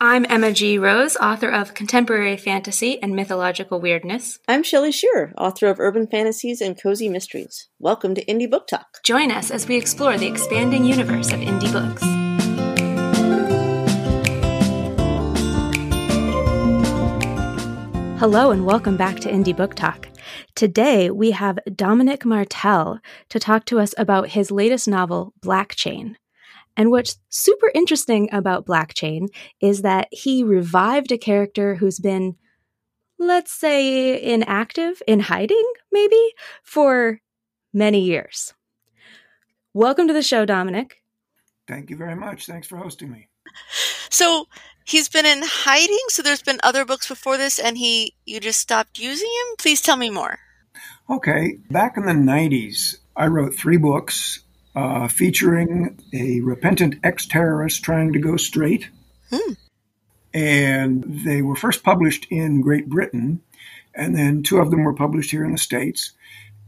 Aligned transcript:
I'm 0.00 0.26
Emma 0.28 0.52
G. 0.52 0.78
Rose, 0.78 1.16
author 1.16 1.48
of 1.48 1.74
Contemporary 1.74 2.36
Fantasy 2.36 3.02
and 3.02 3.16
Mythological 3.16 3.80
Weirdness. 3.80 4.38
I'm 4.46 4.62
Shelley 4.62 4.92
Shearer, 4.92 5.34
author 5.36 5.66
of 5.66 5.80
Urban 5.80 6.06
Fantasies 6.06 6.60
and 6.60 6.80
Cozy 6.80 7.08
Mysteries. 7.08 7.68
Welcome 7.80 8.14
to 8.14 8.24
Indie 8.26 8.48
Book 8.48 8.68
Talk. 8.68 9.02
Join 9.02 9.32
us 9.32 9.50
as 9.50 9.66
we 9.66 9.74
explore 9.76 10.16
the 10.16 10.28
expanding 10.28 10.84
universe 10.84 11.32
of 11.32 11.40
indie 11.40 11.72
books. 11.72 12.02
Hello, 18.20 18.52
and 18.52 18.64
welcome 18.64 18.96
back 18.96 19.18
to 19.18 19.28
Indie 19.28 19.56
Book 19.56 19.74
Talk. 19.74 20.06
Today, 20.54 21.10
we 21.10 21.32
have 21.32 21.58
Dominic 21.74 22.24
Martell 22.24 23.00
to 23.30 23.40
talk 23.40 23.64
to 23.64 23.80
us 23.80 23.96
about 23.98 24.28
his 24.28 24.52
latest 24.52 24.86
novel, 24.86 25.34
Black 25.42 25.74
Chain. 25.74 26.16
And 26.78 26.92
what's 26.92 27.18
super 27.28 27.72
interesting 27.74 28.28
about 28.32 28.64
Black 28.64 28.94
Chain 28.94 29.28
is 29.60 29.82
that 29.82 30.06
he 30.12 30.44
revived 30.44 31.10
a 31.10 31.18
character 31.18 31.74
who's 31.74 31.98
been, 31.98 32.36
let's 33.18 33.50
say, 33.50 34.22
inactive, 34.22 35.02
in 35.08 35.18
hiding, 35.18 35.72
maybe, 35.90 36.34
for 36.62 37.20
many 37.74 38.02
years. 38.02 38.54
Welcome 39.74 40.06
to 40.06 40.14
the 40.14 40.22
show, 40.22 40.46
Dominic. 40.46 41.02
Thank 41.66 41.90
you 41.90 41.96
very 41.96 42.14
much. 42.14 42.46
Thanks 42.46 42.68
for 42.68 42.76
hosting 42.76 43.10
me. 43.10 43.28
So 44.08 44.46
he's 44.84 45.08
been 45.08 45.26
in 45.26 45.42
hiding. 45.44 45.98
So 46.10 46.22
there's 46.22 46.42
been 46.42 46.60
other 46.62 46.84
books 46.84 47.08
before 47.08 47.36
this, 47.36 47.58
and 47.58 47.76
he 47.76 48.14
you 48.24 48.38
just 48.38 48.60
stopped 48.60 49.00
using 49.00 49.26
him. 49.26 49.56
Please 49.58 49.80
tell 49.80 49.96
me 49.96 50.10
more. 50.10 50.38
Okay, 51.10 51.58
back 51.70 51.96
in 51.96 52.06
the 52.06 52.12
'90s, 52.12 52.98
I 53.16 53.26
wrote 53.26 53.54
three 53.54 53.78
books 53.78 54.44
uh, 54.78 55.08
featuring 55.08 55.98
a 56.14 56.40
repentant 56.40 56.94
ex 57.02 57.26
terrorist 57.26 57.82
trying 57.82 58.12
to 58.12 58.20
go 58.20 58.36
straight. 58.36 58.88
Hmm. 59.30 59.54
And 60.32 61.04
they 61.24 61.42
were 61.42 61.56
first 61.56 61.82
published 61.82 62.26
in 62.30 62.60
Great 62.60 62.88
Britain, 62.88 63.42
and 63.94 64.16
then 64.16 64.44
two 64.44 64.58
of 64.58 64.70
them 64.70 64.84
were 64.84 64.94
published 64.94 65.32
here 65.32 65.44
in 65.44 65.50
the 65.50 65.58
States. 65.58 66.12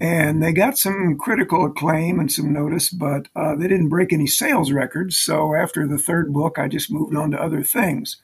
And 0.01 0.43
they 0.43 0.53
got 0.53 0.79
some 0.79 1.19
critical 1.19 1.65
acclaim 1.67 2.19
and 2.19 2.33
some 2.33 2.53
notice, 2.53 2.91
but 2.91 3.29
uh, 3.37 3.55
they 3.55 3.69
didn't 3.69 3.91
break 3.91 4.13
any 4.13 4.27
sales 4.27 4.73
records. 4.73 5.17
So 5.17 5.55
after 5.55 5.87
the 5.87 5.99
third 5.99 6.33
book, 6.33 6.59
I 6.59 6.69
just 6.69 6.91
moved 6.91 7.15
on 7.15 7.31
to 7.31 7.41
other 7.41 7.63
things. 7.63 8.17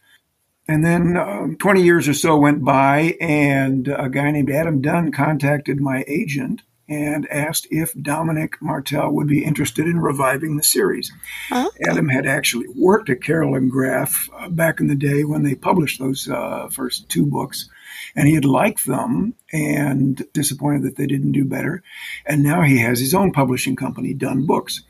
And 0.67 0.84
then 0.84 1.17
um, 1.17 1.56
20 1.59 1.83
years 1.83 2.09
or 2.09 2.15
so 2.15 2.37
went 2.37 2.65
by, 2.65 3.17
and 3.21 3.87
a 3.87 4.09
guy 4.09 4.33
named 4.33 4.50
Adam 4.50 4.81
Dunn 4.81 5.12
contacted 5.12 5.81
my 5.81 6.03
agent 6.09 6.62
and 6.89 7.27
asked 7.31 7.67
if 7.70 7.92
Dominic 8.01 8.61
Martell 8.62 9.11
would 9.12 9.27
be 9.27 9.45
interested 9.45 9.87
in 9.87 9.98
reviving 9.98 10.56
the 10.56 10.62
series. 10.62 11.12
Oh. 11.51 11.70
Adam 11.89 12.09
had 12.09 12.27
actually 12.27 12.67
worked 12.75 13.11
at 13.11 13.23
Carroll 13.23 13.56
and 13.56 13.70
Graf 13.70 14.28
uh, 14.34 14.48
back 14.48 14.81
in 14.81 14.87
the 14.87 14.95
day 14.95 15.25
when 15.25 15.43
they 15.43 15.55
published 15.55 15.98
those 15.98 16.28
uh, 16.28 16.69
first 16.70 17.09
two 17.09 17.27
books, 17.27 17.69
and 18.15 18.28
he 18.28 18.34
had 18.34 18.45
liked 18.45 18.87
them 18.87 19.34
and 19.53 20.25
disappointed 20.33 20.83
that 20.83 20.97
they 20.97 21.06
didn't 21.06 21.33
do 21.33 21.45
better. 21.45 21.83
And 22.25 22.43
now 22.43 22.62
he 22.62 22.78
has 22.78 23.00
his 23.00 23.15
own 23.15 23.33
publishing 23.33 23.77
company, 23.77 24.15
Dunn 24.15 24.47
Books. 24.47 24.83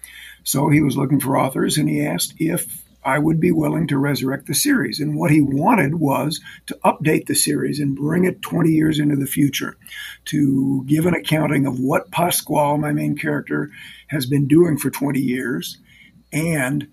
So 0.44 0.68
he 0.68 0.80
was 0.80 0.96
looking 0.96 1.20
for 1.20 1.38
authors, 1.38 1.76
and 1.78 1.88
he 1.88 2.04
asked 2.04 2.34
if 2.38 2.85
I 3.06 3.20
would 3.20 3.38
be 3.38 3.52
willing 3.52 3.86
to 3.86 3.98
resurrect 3.98 4.46
the 4.46 4.54
series. 4.54 4.98
And 4.98 5.16
what 5.16 5.30
he 5.30 5.40
wanted 5.40 5.94
was 5.94 6.40
to 6.66 6.76
update 6.84 7.26
the 7.26 7.36
series 7.36 7.78
and 7.78 7.94
bring 7.94 8.24
it 8.24 8.42
20 8.42 8.70
years 8.70 8.98
into 8.98 9.14
the 9.14 9.26
future, 9.26 9.76
to 10.26 10.84
give 10.86 11.06
an 11.06 11.14
accounting 11.14 11.66
of 11.66 11.78
what 11.78 12.10
Pasquale, 12.10 12.78
my 12.78 12.92
main 12.92 13.16
character, 13.16 13.70
has 14.08 14.26
been 14.26 14.48
doing 14.48 14.76
for 14.76 14.90
20 14.90 15.20
years, 15.20 15.78
and 16.32 16.88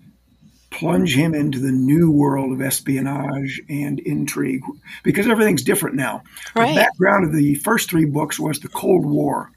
plunge 0.70 1.16
him 1.16 1.34
into 1.34 1.58
the 1.58 1.72
new 1.72 2.10
world 2.10 2.52
of 2.52 2.60
espionage 2.60 3.60
and 3.68 4.00
intrigue 4.00 4.62
because 5.02 5.26
everything's 5.26 5.62
different 5.62 5.96
now. 5.96 6.22
Right. 6.54 6.74
The 6.74 6.80
background 6.80 7.26
of 7.26 7.32
the 7.32 7.56
first 7.56 7.90
three 7.90 8.06
books 8.06 8.38
was 8.38 8.60
the 8.60 8.68
Cold 8.68 9.04
War. 9.04 9.50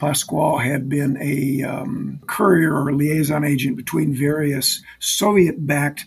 Pasquale 0.00 0.64
had 0.64 0.88
been 0.88 1.18
a 1.20 1.62
um, 1.62 2.20
courier 2.26 2.74
or 2.74 2.92
liaison 2.92 3.44
agent 3.44 3.76
between 3.76 4.14
various 4.14 4.82
Soviet 4.98 5.66
backed 5.66 6.06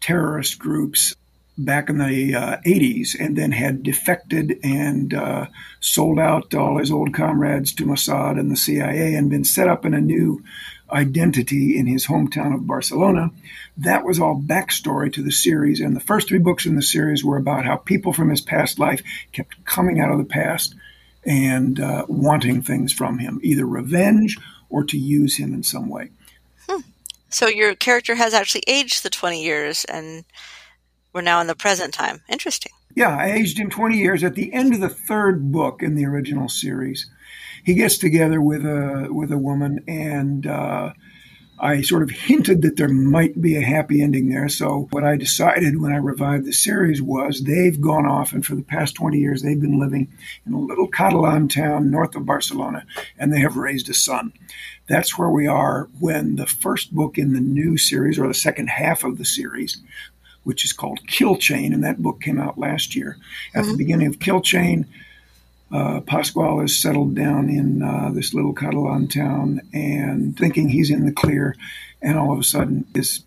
terrorist 0.00 0.58
groups 0.58 1.14
back 1.56 1.88
in 1.88 1.98
the 1.98 2.34
uh, 2.34 2.56
80s 2.66 3.10
and 3.18 3.36
then 3.36 3.52
had 3.52 3.82
defected 3.82 4.58
and 4.64 5.14
uh, 5.14 5.46
sold 5.80 6.18
out 6.18 6.54
all 6.54 6.78
his 6.78 6.90
old 6.90 7.14
comrades 7.14 7.72
to 7.74 7.84
Mossad 7.84 8.38
and 8.38 8.50
the 8.50 8.56
CIA 8.56 9.14
and 9.14 9.30
been 9.30 9.44
set 9.44 9.68
up 9.68 9.84
in 9.84 9.94
a 9.94 10.00
new 10.00 10.42
identity 10.90 11.78
in 11.78 11.86
his 11.86 12.06
hometown 12.06 12.54
of 12.54 12.66
Barcelona. 12.66 13.30
That 13.76 14.04
was 14.04 14.18
all 14.18 14.40
backstory 14.40 15.12
to 15.12 15.22
the 15.22 15.30
series. 15.30 15.80
And 15.80 15.94
the 15.94 16.00
first 16.00 16.28
three 16.28 16.38
books 16.38 16.66
in 16.66 16.74
the 16.74 16.82
series 16.82 17.24
were 17.24 17.36
about 17.36 17.64
how 17.64 17.76
people 17.76 18.12
from 18.12 18.30
his 18.30 18.40
past 18.40 18.78
life 18.78 19.02
kept 19.32 19.64
coming 19.64 20.00
out 20.00 20.10
of 20.10 20.18
the 20.18 20.24
past 20.24 20.74
and 21.24 21.78
uh, 21.78 22.04
wanting 22.08 22.62
things 22.62 22.92
from 22.92 23.18
him, 23.18 23.40
either 23.42 23.66
revenge 23.66 24.38
or 24.68 24.84
to 24.84 24.98
use 24.98 25.36
him 25.36 25.52
in 25.52 25.62
some 25.62 25.88
way. 25.88 26.10
Hmm. 26.68 26.80
So 27.28 27.46
your 27.46 27.74
character 27.74 28.14
has 28.14 28.34
actually 28.34 28.64
aged 28.66 29.02
the 29.02 29.10
20 29.10 29.42
years 29.42 29.84
and 29.84 30.24
we're 31.12 31.20
now 31.20 31.40
in 31.40 31.46
the 31.46 31.54
present 31.54 31.94
time. 31.94 32.22
Interesting. 32.28 32.72
Yeah, 32.94 33.16
I 33.16 33.32
aged 33.32 33.58
him 33.58 33.70
20 33.70 33.96
years. 33.96 34.24
At 34.24 34.34
the 34.34 34.52
end 34.52 34.74
of 34.74 34.80
the 34.80 34.88
third 34.88 35.50
book 35.52 35.82
in 35.82 35.94
the 35.94 36.04
original 36.04 36.48
series, 36.48 37.08
he 37.64 37.74
gets 37.74 37.96
together 37.98 38.40
with 38.40 38.64
a 38.66 39.08
with 39.10 39.30
a 39.30 39.38
woman 39.38 39.84
and 39.86 40.46
uh, 40.46 40.92
I 41.62 41.80
sort 41.80 42.02
of 42.02 42.10
hinted 42.10 42.62
that 42.62 42.76
there 42.76 42.88
might 42.88 43.40
be 43.40 43.56
a 43.56 43.62
happy 43.62 44.02
ending 44.02 44.28
there. 44.28 44.48
So, 44.48 44.88
what 44.90 45.04
I 45.04 45.16
decided 45.16 45.80
when 45.80 45.92
I 45.92 45.98
revived 45.98 46.44
the 46.44 46.52
series 46.52 47.00
was 47.00 47.40
they've 47.40 47.80
gone 47.80 48.04
off, 48.04 48.32
and 48.32 48.44
for 48.44 48.56
the 48.56 48.64
past 48.64 48.96
20 48.96 49.16
years, 49.16 49.42
they've 49.42 49.60
been 49.60 49.78
living 49.78 50.12
in 50.44 50.54
a 50.54 50.58
little 50.58 50.88
Catalan 50.88 51.46
town 51.46 51.88
north 51.88 52.16
of 52.16 52.26
Barcelona, 52.26 52.84
and 53.16 53.32
they 53.32 53.38
have 53.38 53.56
raised 53.56 53.88
a 53.88 53.94
son. 53.94 54.32
That's 54.88 55.16
where 55.16 55.30
we 55.30 55.46
are 55.46 55.88
when 56.00 56.34
the 56.34 56.48
first 56.48 56.92
book 56.92 57.16
in 57.16 57.32
the 57.32 57.40
new 57.40 57.78
series, 57.78 58.18
or 58.18 58.26
the 58.26 58.34
second 58.34 58.68
half 58.68 59.04
of 59.04 59.16
the 59.16 59.24
series, 59.24 59.80
which 60.42 60.64
is 60.64 60.72
called 60.72 61.06
Kill 61.06 61.36
Chain, 61.36 61.72
and 61.72 61.84
that 61.84 62.02
book 62.02 62.20
came 62.20 62.40
out 62.40 62.58
last 62.58 62.96
year. 62.96 63.18
At 63.54 63.62
mm-hmm. 63.62 63.70
the 63.70 63.78
beginning 63.78 64.06
of 64.08 64.18
Kill 64.18 64.40
Chain, 64.40 64.88
uh, 65.72 66.00
Pasquale 66.00 66.64
is 66.64 66.80
settled 66.80 67.14
down 67.14 67.48
in 67.48 67.82
uh, 67.82 68.10
this 68.12 68.34
little 68.34 68.52
Catalan 68.52 69.08
town 69.08 69.60
and 69.72 70.36
thinking 70.36 70.68
he's 70.68 70.90
in 70.90 71.06
the 71.06 71.12
clear, 71.12 71.56
and 72.02 72.18
all 72.18 72.32
of 72.32 72.38
a 72.38 72.44
sudden, 72.44 72.84
his 72.94 73.24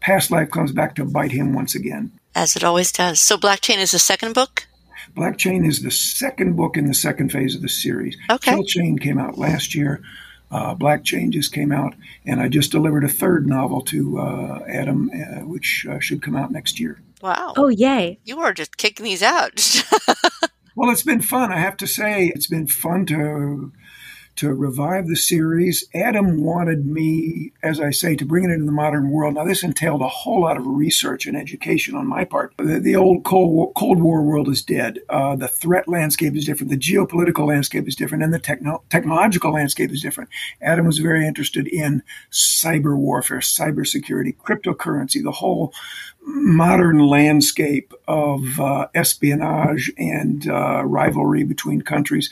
past 0.00 0.30
life 0.30 0.50
comes 0.50 0.72
back 0.72 0.94
to 0.96 1.04
bite 1.04 1.32
him 1.32 1.52
once 1.52 1.74
again. 1.74 2.10
As 2.34 2.56
it 2.56 2.64
always 2.64 2.92
does. 2.92 3.20
So, 3.20 3.36
Black 3.36 3.60
Chain 3.60 3.78
is 3.78 3.90
the 3.90 3.98
second 3.98 4.34
book? 4.34 4.66
Black 5.14 5.36
Chain 5.36 5.64
is 5.64 5.82
the 5.82 5.90
second 5.90 6.56
book 6.56 6.76
in 6.76 6.86
the 6.86 6.94
second 6.94 7.30
phase 7.30 7.54
of 7.54 7.60
the 7.62 7.68
series. 7.68 8.16
Okay. 8.30 8.52
Kill 8.54 8.64
Chain 8.64 8.98
came 8.98 9.18
out 9.18 9.36
last 9.36 9.74
year. 9.74 10.02
Uh, 10.50 10.74
Black 10.74 11.04
Chain 11.04 11.32
just 11.32 11.52
came 11.52 11.72
out, 11.72 11.94
and 12.26 12.40
I 12.40 12.48
just 12.48 12.72
delivered 12.72 13.04
a 13.04 13.08
third 13.08 13.46
novel 13.46 13.80
to 13.82 14.18
uh, 14.18 14.60
Adam, 14.68 15.10
uh, 15.10 15.40
which 15.46 15.86
uh, 15.88 15.98
should 15.98 16.22
come 16.22 16.36
out 16.36 16.50
next 16.50 16.78
year. 16.80 17.00
Wow. 17.22 17.54
Oh, 17.56 17.68
yay. 17.68 18.18
You 18.24 18.40
are 18.40 18.52
just 18.52 18.76
kicking 18.76 19.04
these 19.04 19.22
out. 19.22 19.82
Well, 20.74 20.90
it's 20.90 21.02
been 21.02 21.20
fun. 21.20 21.52
I 21.52 21.58
have 21.58 21.76
to 21.78 21.86
say, 21.86 22.32
it's 22.34 22.46
been 22.46 22.66
fun 22.66 23.06
to 23.06 23.72
to 24.34 24.52
revive 24.52 25.06
the 25.08 25.16
series. 25.16 25.84
Adam 25.94 26.42
wanted 26.42 26.86
me, 26.86 27.52
as 27.62 27.78
I 27.80 27.90
say, 27.90 28.16
to 28.16 28.24
bring 28.24 28.44
it 28.44 28.50
into 28.50 28.64
the 28.64 28.72
modern 28.72 29.10
world. 29.10 29.34
Now, 29.34 29.44
this 29.44 29.62
entailed 29.62 30.00
a 30.00 30.08
whole 30.08 30.40
lot 30.40 30.56
of 30.56 30.66
research 30.66 31.26
and 31.26 31.36
education 31.36 31.94
on 31.94 32.06
my 32.06 32.24
part. 32.24 32.54
The, 32.56 32.80
the 32.80 32.96
old 32.96 33.24
Cold 33.24 33.50
War, 33.50 33.72
Cold 33.74 34.00
War, 34.00 34.22
world 34.22 34.48
is 34.48 34.62
dead. 34.62 35.00
Uh, 35.10 35.36
the 35.36 35.48
threat 35.48 35.86
landscape 35.86 36.34
is 36.34 36.46
different. 36.46 36.70
The 36.70 36.78
geopolitical 36.78 37.46
landscape 37.46 37.86
is 37.86 37.94
different, 37.94 38.24
and 38.24 38.32
the 38.32 38.38
techno- 38.38 38.82
technological 38.88 39.52
landscape 39.52 39.92
is 39.92 40.00
different. 40.00 40.30
Adam 40.62 40.86
was 40.86 40.98
very 40.98 41.26
interested 41.26 41.68
in 41.68 42.02
cyber 42.30 42.96
warfare, 42.96 43.40
cybersecurity, 43.40 44.34
cryptocurrency, 44.38 45.22
the 45.22 45.32
whole 45.32 45.74
modern 46.24 46.98
landscape 46.98 47.92
of 48.06 48.60
uh, 48.60 48.86
espionage 48.94 49.90
and 49.98 50.48
uh, 50.48 50.82
rivalry 50.84 51.44
between 51.44 51.82
countries 51.82 52.30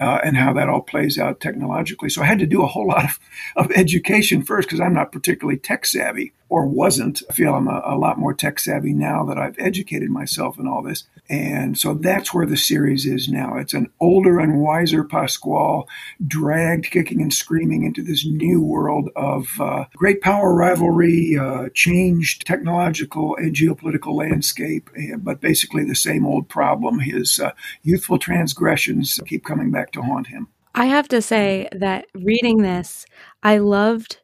uh, 0.00 0.18
and 0.24 0.36
how 0.36 0.52
that 0.52 0.68
all 0.68 0.80
plays 0.80 1.18
out 1.18 1.40
technologically. 1.40 2.08
So 2.08 2.22
I 2.22 2.26
had 2.26 2.38
to 2.40 2.46
do 2.46 2.62
a 2.62 2.66
whole 2.66 2.88
lot 2.88 3.04
of, 3.04 3.18
of 3.56 3.70
education 3.72 4.42
first 4.42 4.68
because 4.68 4.80
I'm 4.80 4.94
not 4.94 5.12
particularly 5.12 5.58
tech 5.58 5.86
savvy 5.86 6.32
or 6.54 6.68
wasn't. 6.68 7.20
I 7.28 7.32
feel 7.32 7.52
I'm 7.52 7.66
a, 7.66 7.82
a, 7.84 7.98
lot 7.98 8.16
more 8.16 8.32
tech 8.32 8.60
savvy 8.60 8.92
now 8.92 9.24
that 9.24 9.36
I've 9.36 9.58
educated 9.58 10.08
myself 10.08 10.56
in 10.56 10.68
all 10.68 10.84
this. 10.84 11.02
And 11.28 11.76
so 11.76 11.94
that's 11.94 12.32
where 12.32 12.46
the 12.46 12.56
series 12.56 13.06
is 13.06 13.28
now. 13.28 13.56
It's 13.56 13.74
an 13.74 13.90
older 13.98 14.38
and 14.38 14.60
wiser 14.60 15.02
Pasquale 15.02 15.84
dragged 16.24 16.92
kicking 16.92 17.20
and 17.20 17.34
screaming 17.34 17.82
into 17.82 18.04
this 18.04 18.24
new 18.24 18.62
world 18.62 19.08
of 19.16 19.48
uh, 19.58 19.86
great 19.96 20.20
power 20.20 20.54
rivalry, 20.54 21.36
uh, 21.36 21.70
changed 21.74 22.46
technological 22.46 23.34
and 23.34 23.52
geopolitical 23.52 24.14
landscape, 24.14 24.90
but 25.18 25.40
basically 25.40 25.84
the 25.84 25.96
same 25.96 26.24
old 26.24 26.48
problem. 26.48 27.00
His 27.00 27.40
uh, 27.40 27.50
youthful 27.82 28.18
transgressions 28.18 29.18
keep 29.26 29.44
coming 29.44 29.72
back 29.72 29.90
to 29.92 30.02
haunt 30.02 30.28
him. 30.28 30.46
I 30.76 30.86
have 30.86 31.08
to 31.08 31.20
say 31.20 31.68
that 31.72 32.06
reading 32.14 32.58
this, 32.58 33.06
I 33.42 33.58
loved 33.58 34.18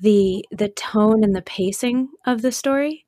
the 0.00 0.44
the 0.50 0.68
tone 0.68 1.24
and 1.24 1.34
the 1.34 1.42
pacing 1.42 2.08
of 2.26 2.42
the 2.42 2.52
story 2.52 3.06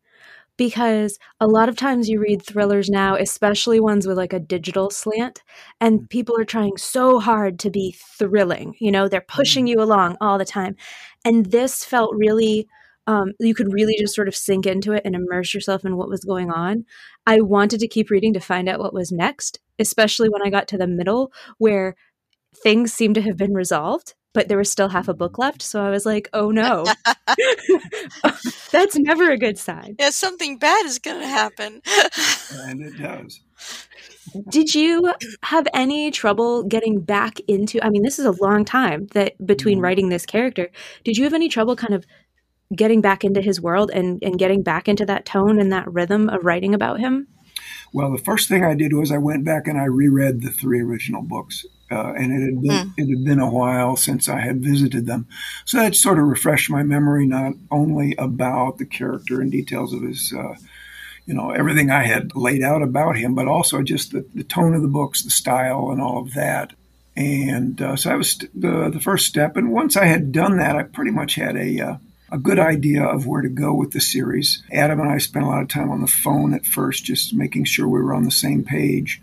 because 0.58 1.18
a 1.40 1.46
lot 1.46 1.70
of 1.70 1.76
times 1.76 2.10
you 2.10 2.20
read 2.20 2.42
thrillers 2.42 2.90
now, 2.90 3.14
especially 3.14 3.80
ones 3.80 4.06
with 4.06 4.18
like 4.18 4.34
a 4.34 4.40
digital 4.40 4.90
slant, 4.90 5.42
and 5.80 6.00
mm. 6.00 6.10
people 6.10 6.38
are 6.38 6.44
trying 6.44 6.76
so 6.76 7.20
hard 7.20 7.58
to 7.60 7.70
be 7.70 7.96
thrilling. 7.96 8.74
You 8.78 8.90
know, 8.90 9.08
they're 9.08 9.22
pushing 9.22 9.64
mm. 9.64 9.70
you 9.70 9.76
along 9.80 10.16
all 10.20 10.36
the 10.36 10.44
time. 10.44 10.76
And 11.24 11.46
this 11.46 11.84
felt 11.84 12.14
really, 12.14 12.66
um, 13.06 13.32
you 13.38 13.54
could 13.54 13.72
really 13.72 13.96
just 13.98 14.14
sort 14.14 14.28
of 14.28 14.34
sink 14.34 14.66
into 14.66 14.92
it 14.92 15.02
and 15.04 15.14
immerse 15.14 15.54
yourself 15.54 15.84
in 15.84 15.96
what 15.96 16.10
was 16.10 16.24
going 16.24 16.50
on. 16.50 16.84
I 17.24 17.40
wanted 17.40 17.78
to 17.80 17.88
keep 17.88 18.10
reading 18.10 18.34
to 18.34 18.40
find 18.40 18.68
out 18.68 18.80
what 18.80 18.92
was 18.92 19.12
next, 19.12 19.60
especially 19.78 20.28
when 20.28 20.42
I 20.44 20.50
got 20.50 20.66
to 20.68 20.78
the 20.78 20.88
middle 20.88 21.32
where 21.58 21.94
things 22.54 22.92
seemed 22.92 23.14
to 23.14 23.22
have 23.22 23.36
been 23.36 23.54
resolved 23.54 24.14
but 24.34 24.48
there 24.48 24.58
was 24.58 24.70
still 24.70 24.88
half 24.88 25.08
a 25.08 25.14
book 25.14 25.36
left. 25.36 25.62
So 25.62 25.82
I 25.82 25.90
was 25.90 26.06
like, 26.06 26.28
oh 26.32 26.52
no, 26.52 26.84
that's 28.70 28.96
never 28.96 29.30
a 29.32 29.36
good 29.36 29.58
sign. 29.58 29.96
Yeah, 29.98 30.10
something 30.10 30.58
bad 30.58 30.86
is 30.86 31.00
going 31.00 31.20
to 31.20 31.26
happen. 31.26 31.82
and 32.54 32.80
it 32.80 32.96
does. 32.98 33.40
Did 34.48 34.74
you 34.74 35.12
have 35.42 35.66
any 35.72 36.10
trouble 36.10 36.62
getting 36.62 37.00
back 37.00 37.40
into? 37.48 37.84
I 37.84 37.88
mean, 37.88 38.02
this 38.02 38.20
is 38.20 38.26
a 38.26 38.42
long 38.42 38.64
time 38.64 39.08
that 39.08 39.44
between 39.44 39.78
mm-hmm. 39.78 39.84
writing 39.84 40.08
this 40.10 40.26
character. 40.26 40.68
Did 41.02 41.16
you 41.16 41.24
have 41.24 41.34
any 41.34 41.48
trouble 41.48 41.74
kind 41.74 41.94
of 41.94 42.06
getting 42.76 43.00
back 43.00 43.24
into 43.24 43.40
his 43.40 43.60
world 43.60 43.90
and, 43.92 44.22
and 44.22 44.38
getting 44.38 44.62
back 44.62 44.86
into 44.86 45.06
that 45.06 45.24
tone 45.24 45.58
and 45.58 45.72
that 45.72 45.90
rhythm 45.90 46.28
of 46.28 46.44
writing 46.44 46.74
about 46.74 47.00
him? 47.00 47.26
Well, 47.92 48.12
the 48.12 48.22
first 48.22 48.48
thing 48.48 48.62
I 48.62 48.74
did 48.74 48.92
was 48.92 49.10
I 49.10 49.18
went 49.18 49.44
back 49.44 49.66
and 49.66 49.80
I 49.80 49.86
reread 49.86 50.42
the 50.42 50.50
three 50.50 50.80
original 50.80 51.22
books 51.22 51.64
uh, 51.90 52.12
and 52.16 52.32
it 52.32 52.44
had 52.44 52.60
been 52.60 52.88
mm. 52.88 52.92
it 52.96 53.08
had 53.08 53.24
been 53.24 53.40
a 53.40 53.50
while 53.50 53.96
since 53.96 54.28
I 54.28 54.40
had 54.40 54.62
visited 54.62 55.06
them, 55.06 55.26
so 55.64 55.78
that 55.78 55.94
sort 55.94 56.18
of 56.18 56.26
refreshed 56.26 56.70
my 56.70 56.82
memory 56.82 57.26
not 57.26 57.54
only 57.70 58.14
about 58.18 58.78
the 58.78 58.86
character 58.86 59.40
and 59.40 59.50
details 59.50 59.92
of 59.92 60.02
his, 60.02 60.32
uh, 60.32 60.54
you 61.26 61.34
know, 61.34 61.50
everything 61.50 61.90
I 61.90 62.04
had 62.04 62.36
laid 62.36 62.62
out 62.62 62.82
about 62.82 63.16
him, 63.16 63.34
but 63.34 63.48
also 63.48 63.82
just 63.82 64.12
the, 64.12 64.26
the 64.34 64.44
tone 64.44 64.74
of 64.74 64.82
the 64.82 64.88
books, 64.88 65.22
the 65.22 65.30
style, 65.30 65.90
and 65.90 66.00
all 66.00 66.18
of 66.18 66.34
that. 66.34 66.72
And 67.16 67.80
uh, 67.80 67.96
so 67.96 68.10
that 68.10 68.18
was 68.18 68.38
the 68.54 68.90
the 68.90 69.00
first 69.00 69.26
step. 69.26 69.56
And 69.56 69.72
once 69.72 69.96
I 69.96 70.04
had 70.04 70.30
done 70.30 70.58
that, 70.58 70.76
I 70.76 70.82
pretty 70.82 71.10
much 71.10 71.34
had 71.36 71.56
a 71.56 71.80
uh, 71.80 71.96
a 72.30 72.38
good 72.38 72.58
idea 72.58 73.02
of 73.02 73.26
where 73.26 73.42
to 73.42 73.48
go 73.48 73.74
with 73.74 73.92
the 73.92 74.00
series. 74.00 74.62
Adam 74.70 75.00
and 75.00 75.10
I 75.10 75.18
spent 75.18 75.44
a 75.44 75.48
lot 75.48 75.62
of 75.62 75.68
time 75.68 75.90
on 75.90 76.02
the 76.02 76.06
phone 76.06 76.52
at 76.54 76.66
first, 76.66 77.04
just 77.04 77.34
making 77.34 77.64
sure 77.64 77.88
we 77.88 78.02
were 78.02 78.14
on 78.14 78.24
the 78.24 78.30
same 78.30 78.62
page 78.64 79.22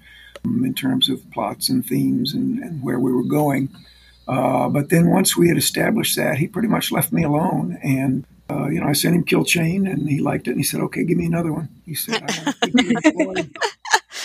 in 0.63 0.73
terms 0.73 1.09
of 1.09 1.29
plots 1.31 1.69
and 1.69 1.85
themes 1.85 2.33
and, 2.33 2.59
and 2.59 2.83
where 2.83 2.99
we 2.99 3.11
were 3.11 3.23
going. 3.23 3.69
Uh, 4.27 4.69
but 4.69 4.89
then 4.89 5.09
once 5.09 5.37
we 5.37 5.47
had 5.47 5.57
established 5.57 6.15
that, 6.15 6.37
he 6.37 6.47
pretty 6.47 6.67
much 6.67 6.91
left 6.91 7.11
me 7.11 7.23
alone. 7.23 7.77
And, 7.83 8.25
uh, 8.49 8.67
you 8.67 8.79
know, 8.79 8.87
I 8.87 8.93
sent 8.93 9.15
him 9.15 9.23
Kill 9.23 9.45
Chain 9.45 9.85
and 9.85 10.09
he 10.09 10.19
liked 10.19 10.47
it. 10.47 10.51
And 10.51 10.59
he 10.59 10.63
said, 10.63 10.81
okay, 10.81 11.03
give 11.03 11.17
me 11.17 11.25
another 11.25 11.53
one. 11.53 11.69
He 11.85 11.95
said, 11.95 12.23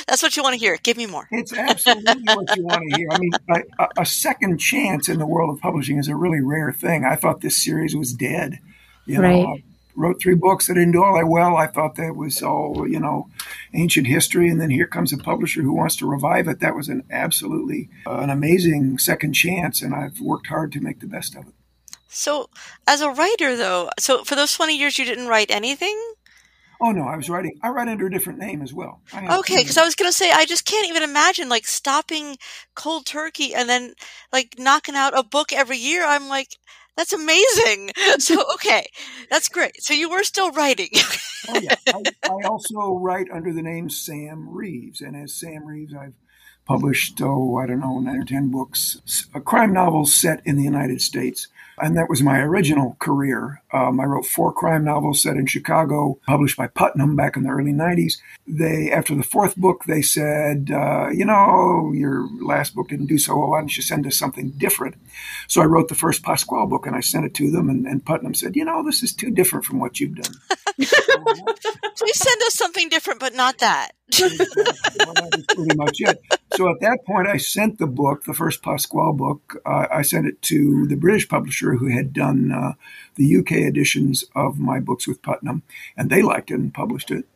That's 0.06 0.22
what 0.22 0.36
you 0.36 0.42
want 0.42 0.54
to 0.54 0.58
hear. 0.58 0.76
Give 0.82 0.96
me 0.96 1.06
more. 1.06 1.28
It's 1.30 1.52
absolutely 1.52 2.22
what 2.24 2.56
you 2.56 2.64
want 2.64 2.82
to 2.88 2.96
hear. 2.96 3.08
I 3.12 3.18
mean, 3.18 3.30
a, 3.78 3.88
a, 3.98 4.06
second 4.06 4.58
chance 4.58 5.08
in 5.08 5.18
the 5.18 5.26
world 5.26 5.54
of 5.54 5.60
publishing 5.60 5.98
is 5.98 6.08
a 6.08 6.16
really 6.16 6.40
rare 6.40 6.72
thing. 6.72 7.04
I 7.04 7.14
thought 7.14 7.42
this 7.42 7.62
series 7.62 7.94
was 7.94 8.12
dead. 8.12 8.58
You 9.06 9.18
know, 9.18 9.22
right 9.22 9.62
wrote 10.00 10.20
three 10.20 10.34
books 10.34 10.66
that 10.66 10.74
didn't 10.74 10.92
do 10.92 11.02
all 11.02 11.14
that 11.14 11.26
well. 11.26 11.56
I 11.56 11.66
thought 11.66 11.96
that 11.96 12.16
was 12.16 12.42
all, 12.42 12.88
you 12.88 12.98
know, 12.98 13.28
ancient 13.74 14.06
history. 14.06 14.48
And 14.48 14.60
then 14.60 14.70
here 14.70 14.86
comes 14.86 15.12
a 15.12 15.18
publisher 15.18 15.62
who 15.62 15.72
wants 15.72 15.96
to 15.96 16.06
revive 16.08 16.48
it. 16.48 16.60
That 16.60 16.74
was 16.74 16.88
an 16.88 17.04
absolutely 17.10 17.88
uh, 18.06 18.18
an 18.18 18.30
amazing 18.30 18.98
second 18.98 19.34
chance. 19.34 19.82
And 19.82 19.94
I've 19.94 20.20
worked 20.20 20.48
hard 20.48 20.72
to 20.72 20.80
make 20.80 21.00
the 21.00 21.06
best 21.06 21.36
of 21.36 21.46
it. 21.46 21.54
So, 22.08 22.50
as 22.88 23.00
a 23.00 23.10
writer, 23.10 23.56
though, 23.56 23.88
so 23.98 24.24
for 24.24 24.34
those 24.34 24.52
20 24.54 24.76
years, 24.76 24.98
you 24.98 25.04
didn't 25.04 25.28
write 25.28 25.50
anything? 25.50 25.96
Oh 26.82 26.92
no, 26.92 27.04
I 27.04 27.16
was 27.16 27.28
writing. 27.28 27.58
I 27.62 27.68
write 27.68 27.88
under 27.88 28.06
a 28.06 28.10
different 28.10 28.38
name 28.38 28.62
as 28.62 28.72
well. 28.72 29.02
Okay, 29.14 29.58
because 29.58 29.76
I 29.76 29.84
was 29.84 29.94
going 29.94 30.10
to 30.10 30.16
say 30.16 30.32
I 30.32 30.46
just 30.46 30.64
can't 30.64 30.88
even 30.88 31.02
imagine 31.02 31.50
like 31.50 31.66
stopping 31.66 32.38
cold 32.74 33.04
turkey 33.04 33.54
and 33.54 33.68
then 33.68 33.92
like 34.32 34.54
knocking 34.58 34.94
out 34.94 35.16
a 35.16 35.22
book 35.22 35.52
every 35.52 35.76
year. 35.76 36.04
I'm 36.06 36.28
like, 36.28 36.56
that's 36.96 37.12
amazing. 37.12 37.90
So, 38.18 38.42
okay, 38.54 38.86
that's 39.30 39.48
great. 39.48 39.82
So 39.82 39.94
you 39.94 40.10
were 40.10 40.24
still 40.24 40.50
writing. 40.50 40.90
oh, 41.48 41.60
yeah. 41.60 41.74
I, 41.88 42.02
I, 42.24 42.46
also 42.46 42.94
write 42.94 43.28
under 43.32 43.52
the 43.52 43.62
name 43.62 43.88
Sam 43.88 44.48
Reaves. 44.48 45.00
And 45.00 45.16
as 45.16 45.34
Sam 45.34 45.64
Reaves, 45.64 45.94
I've 45.94 46.14
published, 46.66 47.20
oh, 47.22 47.56
I 47.56 47.66
don't 47.66 47.80
know, 47.80 47.98
nine 48.00 48.20
or 48.20 48.24
10 48.24 48.50
books, 48.50 49.28
a 49.34 49.40
crime 49.40 49.72
novels 49.72 50.14
set 50.14 50.42
in 50.44 50.56
the 50.56 50.64
United 50.64 51.00
States 51.00 51.48
and 51.82 51.96
that 51.96 52.08
was 52.08 52.22
my 52.22 52.38
original 52.40 52.96
career. 52.98 53.62
Um, 53.72 54.00
I 54.00 54.04
wrote 54.04 54.26
four 54.26 54.52
crime 54.52 54.84
novels 54.84 55.22
set 55.22 55.36
in 55.36 55.46
Chicago, 55.46 56.18
published 56.26 56.56
by 56.56 56.66
Putnam 56.66 57.16
back 57.16 57.36
in 57.36 57.42
the 57.44 57.50
early 57.50 57.72
'90s. 57.72 58.18
They, 58.46 58.90
after 58.90 59.14
the 59.14 59.22
fourth 59.22 59.56
book, 59.56 59.84
they 59.84 60.02
said, 60.02 60.70
uh, 60.72 61.08
"You 61.10 61.24
know, 61.24 61.92
your 61.94 62.28
last 62.42 62.74
book 62.74 62.88
didn't 62.88 63.06
do 63.06 63.18
so 63.18 63.38
well. 63.38 63.50
Why 63.50 63.60
don't 63.60 63.76
you 63.76 63.82
send 63.82 64.06
us 64.06 64.16
something 64.16 64.50
different?" 64.50 64.96
So 65.48 65.60
I 65.62 65.66
wrote 65.66 65.88
the 65.88 65.94
first 65.94 66.22
Pasquale 66.22 66.68
book, 66.68 66.86
and 66.86 66.96
I 66.96 67.00
sent 67.00 67.24
it 67.24 67.34
to 67.34 67.50
them. 67.50 67.68
And, 67.68 67.86
and 67.86 68.04
Putnam 68.04 68.34
said, 68.34 68.56
"You 68.56 68.64
know, 68.64 68.82
this 68.84 69.02
is 69.02 69.12
too 69.12 69.30
different 69.30 69.64
from 69.64 69.78
what 69.80 70.00
you've 70.00 70.16
done." 70.16 70.34
Please 71.96 72.18
send 72.18 72.42
us 72.42 72.54
something 72.54 72.88
different, 72.88 73.20
but 73.20 73.34
not 73.34 73.58
that. 73.58 73.92
pretty 75.54 75.76
much 75.76 76.00
it. 76.00 76.20
So 76.54 76.68
at 76.68 76.80
that 76.80 77.00
point, 77.06 77.28
I 77.28 77.36
sent 77.36 77.78
the 77.78 77.86
book, 77.86 78.24
the 78.24 78.34
first 78.34 78.62
Pasquale 78.62 79.16
book, 79.16 79.60
uh, 79.66 79.86
I 79.92 80.02
sent 80.02 80.26
it 80.26 80.42
to 80.42 80.86
the 80.86 80.96
British 80.96 81.28
publisher 81.28 81.74
who 81.74 81.88
had 81.88 82.12
done 82.12 82.50
uh, 82.52 82.72
the 83.16 83.36
UK 83.36 83.52
editions 83.52 84.24
of 84.34 84.58
my 84.58 84.80
books 84.80 85.06
with 85.06 85.22
Putnam, 85.22 85.62
and 85.96 86.10
they 86.10 86.22
liked 86.22 86.50
it 86.50 86.54
and 86.54 86.74
published 86.74 87.10
it. 87.10 87.26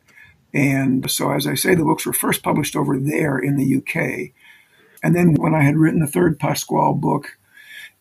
And 0.53 1.09
so, 1.11 1.31
as 1.31 1.47
I 1.47 1.55
say, 1.55 1.75
the 1.75 1.83
books 1.83 2.05
were 2.05 2.13
first 2.13 2.41
published 2.41 2.75
over 2.75 2.97
there 2.97 3.37
in 3.37 3.57
the 3.57 3.77
UK. 3.77 4.31
And 5.03 5.15
then 5.15 5.35
when 5.35 5.53
I 5.53 5.63
had 5.63 5.77
written 5.77 5.99
the 5.99 6.07
third 6.07 6.39
Pasquale 6.39 6.95
book 6.95 7.37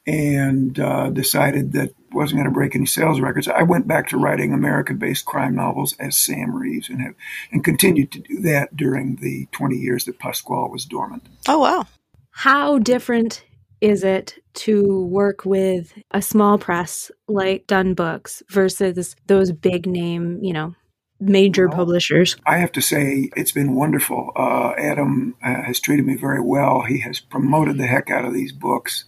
and 0.06 0.78
uh, 0.78 1.10
decided 1.10 1.72
that 1.72 1.94
wasn't 2.14 2.38
going 2.38 2.48
to 2.48 2.54
break 2.54 2.74
any 2.74 2.86
sales 2.86 3.20
records, 3.20 3.48
I 3.48 3.62
went 3.62 3.86
back 3.86 4.08
to 4.08 4.16
writing 4.16 4.52
American-based 4.52 5.24
crime 5.24 5.54
novels 5.54 5.94
as 5.98 6.16
Sam 6.16 6.54
Reaves, 6.54 6.88
and 6.88 7.00
have 7.00 7.14
and 7.52 7.64
continued 7.64 8.12
to 8.12 8.20
do 8.20 8.40
that 8.40 8.76
during 8.76 9.16
the 9.16 9.46
20 9.52 9.76
years 9.76 10.04
that 10.04 10.18
Pasquale 10.18 10.70
was 10.70 10.84
dormant. 10.84 11.28
Oh 11.48 11.58
wow! 11.58 11.86
How 12.30 12.78
different 12.78 13.44
is 13.80 14.02
it 14.02 14.38
to 14.54 15.04
work 15.04 15.44
with 15.44 15.92
a 16.10 16.22
small 16.22 16.58
press 16.58 17.10
like 17.28 17.66
Dunn 17.66 17.94
Books 17.94 18.42
versus 18.48 19.14
those 19.26 19.52
big 19.52 19.86
name, 19.86 20.38
you 20.42 20.52
know, 20.52 20.74
major 21.20 21.68
well, 21.68 21.76
publishers? 21.76 22.36
I 22.46 22.58
have 22.58 22.72
to 22.72 22.80
say 22.80 23.30
it's 23.36 23.52
been 23.52 23.74
wonderful. 23.74 24.32
Uh, 24.36 24.72
Adam 24.78 25.36
uh, 25.42 25.62
has 25.62 25.80
treated 25.80 26.06
me 26.06 26.16
very 26.16 26.40
well. 26.40 26.82
He 26.82 27.00
has 27.00 27.20
promoted 27.20 27.78
the 27.78 27.86
heck 27.86 28.10
out 28.10 28.24
of 28.24 28.32
these 28.32 28.52
books. 28.52 29.04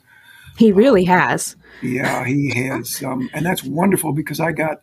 He 0.57 0.73
really 0.73 1.05
has. 1.05 1.57
Yeah, 1.83 2.25
he 2.25 2.55
has. 2.67 3.03
Um, 3.03 3.29
and 3.33 3.45
that's 3.45 3.63
wonderful 3.63 4.13
because 4.13 4.41
I 4.41 4.53
got, 4.53 4.83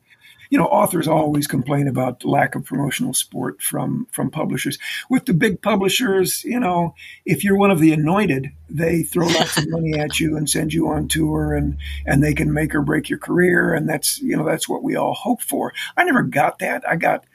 you 0.49 0.57
know, 0.57 0.65
authors 0.65 1.07
always 1.07 1.47
complain 1.47 1.87
about 1.87 2.23
lack 2.23 2.53
of 2.53 2.65
promotional 2.65 3.13
support 3.13 3.61
from 3.61 4.07
from 4.11 4.29
publishers. 4.29 4.77
With 5.09 5.25
the 5.25 5.33
big 5.33 5.61
publishers, 5.61 6.43
you 6.43 6.59
know, 6.59 6.93
if 7.25 7.43
you're 7.43 7.57
one 7.57 7.71
of 7.71 7.79
the 7.79 7.91
anointed, 7.91 8.51
they 8.69 9.03
throw 9.03 9.27
lots 9.39 9.57
of 9.57 9.69
money 9.69 9.97
at 9.97 10.19
you 10.19 10.37
and 10.37 10.49
send 10.49 10.73
you 10.73 10.87
on 10.89 11.07
tour 11.07 11.55
and 11.55 11.77
and 12.05 12.23
they 12.23 12.33
can 12.33 12.53
make 12.53 12.75
or 12.75 12.81
break 12.81 13.09
your 13.09 13.19
career 13.19 13.73
and 13.73 13.89
that's, 13.89 14.21
you 14.21 14.37
know, 14.37 14.45
that's 14.45 14.69
what 14.69 14.83
we 14.83 14.95
all 14.95 15.13
hope 15.13 15.41
for. 15.41 15.73
I 15.97 16.03
never 16.03 16.21
got 16.21 16.59
that. 16.59 16.87
I 16.87 16.97
got 16.97 17.25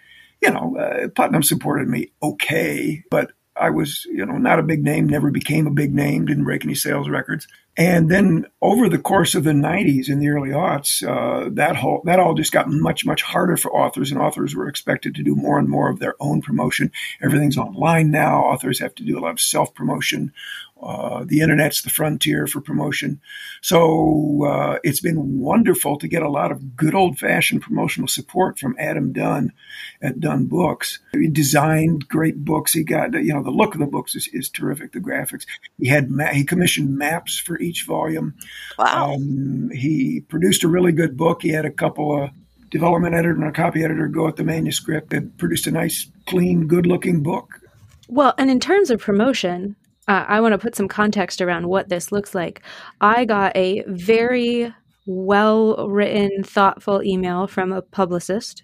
you 0.41 0.51
know, 0.51 0.77
uh, 0.77 1.09
Putnam 1.09 1.43
supported 1.43 1.89
me 1.89 2.13
okay, 2.23 3.03
but 3.11 3.33
I 3.57 3.71
was, 3.71 4.05
you 4.07 4.25
know, 4.25 4.39
not 4.39 4.59
a 4.59 4.63
big 4.63 4.85
name, 4.85 5.09
never 5.09 5.31
became 5.31 5.67
a 5.67 5.73
big 5.73 5.93
name, 5.93 6.27
didn't 6.27 6.45
break 6.45 6.65
any 6.65 6.75
sales 6.75 7.09
records. 7.09 7.49
And 7.79 8.11
then 8.11 8.45
over 8.61 8.89
the 8.89 8.99
course 8.99 9.37
of 9.37 9.45
the 9.45 9.53
90s 9.53 10.09
and 10.09 10.21
the 10.21 10.31
early 10.31 10.49
aughts, 10.49 11.07
uh, 11.07 11.49
that 11.53 11.77
whole 11.77 12.03
that 12.07 12.19
all 12.19 12.35
just 12.35 12.51
got 12.51 12.69
much 12.69 13.07
much 13.07 13.23
harder 13.23 13.57
for 13.57 13.73
authors, 13.73 14.11
and 14.11 14.21
authors 14.21 14.57
were 14.57 14.69
expected 14.69 15.15
to 15.15 15.23
do 15.23 15.37
more 15.37 15.61
and 15.61 15.69
more 15.69 15.89
of 15.89 16.01
their 16.01 16.17
own 16.19 16.43
promotion. 16.43 16.91
Everything's 17.23 17.57
online 17.57 18.11
now. 18.11 18.41
Authors 18.41 18.81
have 18.81 18.97
to 18.97 19.05
do 19.05 19.17
a 19.17 19.21
lot 19.21 19.31
of 19.31 19.41
self 19.41 19.73
promotion. 19.75 20.33
Uh, 20.81 21.25
the 21.27 21.41
internet's 21.41 21.83
the 21.83 21.91
frontier 21.91 22.47
for 22.47 22.61
promotion. 22.61 23.21
So 23.63 24.45
uh, 24.45 24.79
it's 24.85 25.01
been 25.01 25.41
wonderful 25.41 25.99
to 25.99 26.07
get 26.07 26.23
a 26.23 26.31
lot 26.31 26.53
of 26.53 26.77
good 26.77 26.95
old 26.95 27.19
fashioned 27.19 27.63
promotional 27.63 28.07
support 28.07 28.59
from 28.59 28.77
Adam 28.79 29.13
Dunn 29.13 29.53
at 30.01 30.21
Dunn 30.21 30.47
Books. 30.47 31.01
He 31.13 31.27
designed 31.29 32.09
great 32.09 32.45
books. 32.45 32.73
He 32.73 32.85
got, 32.85 33.13
you 33.15 33.35
know, 33.35 33.43
the 33.43 33.51
look 33.51 33.75
of 33.75 33.81
the 33.81 33.87
books 33.87 34.15
is, 34.15 34.29
is 34.33 34.49
terrific, 34.49 34.93
the 34.93 35.01
graphics. 35.01 35.47
He 35.81 35.89
had, 35.89 36.11
ma- 36.11 36.27
he 36.27 36.45
commissioned 36.45 36.97
maps 36.97 37.39
for 37.39 37.59
each 37.69 37.85
volume. 37.85 38.35
Wow. 38.79 39.15
Um, 39.15 39.71
he 39.71 40.23
produced 40.29 40.65
a 40.65 40.69
really 40.69 40.93
good 40.93 41.17
book. 41.17 41.43
He 41.43 41.51
had 41.51 41.65
a 41.65 41.71
couple 41.71 42.25
of 42.25 42.31
development 42.71 43.15
editor 43.15 43.35
and 43.35 43.45
a 43.45 43.53
copy 43.53 43.85
editor 43.85 44.09
go 44.09 44.29
at 44.29 44.37
the 44.37 44.45
manuscript 44.45 45.13
and 45.13 45.37
produced 45.39 45.67
a 45.67 45.71
nice, 45.71 46.11
clean, 46.27 46.67
good 46.67 46.87
looking 46.87 47.23
book. 47.23 47.61
Well, 48.09 48.35
and 48.39 48.51
in 48.51 48.61
terms 48.61 48.91
of 48.91 49.01
promotion, 49.01 49.77
uh, 50.07 50.25
I 50.27 50.41
want 50.41 50.53
to 50.53 50.59
put 50.59 50.75
some 50.75 50.89
context 50.89 51.41
around 51.41 51.69
what 51.69 51.89
this 51.89 52.11
looks 52.11 52.35
like. 52.35 52.63
I 53.01 53.25
got 53.25 53.55
a 53.57 53.85
very 53.87 54.73
well 55.07 55.89
written, 55.89 56.43
thoughtful 56.43 57.03
email 57.03 57.47
from 57.47 57.73
a 57.73 57.83
publicist 57.83 58.63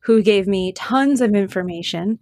who 0.00 0.22
gave 0.22 0.46
me 0.46 0.72
tons 0.72 1.20
of 1.20 1.34
information 1.34 2.18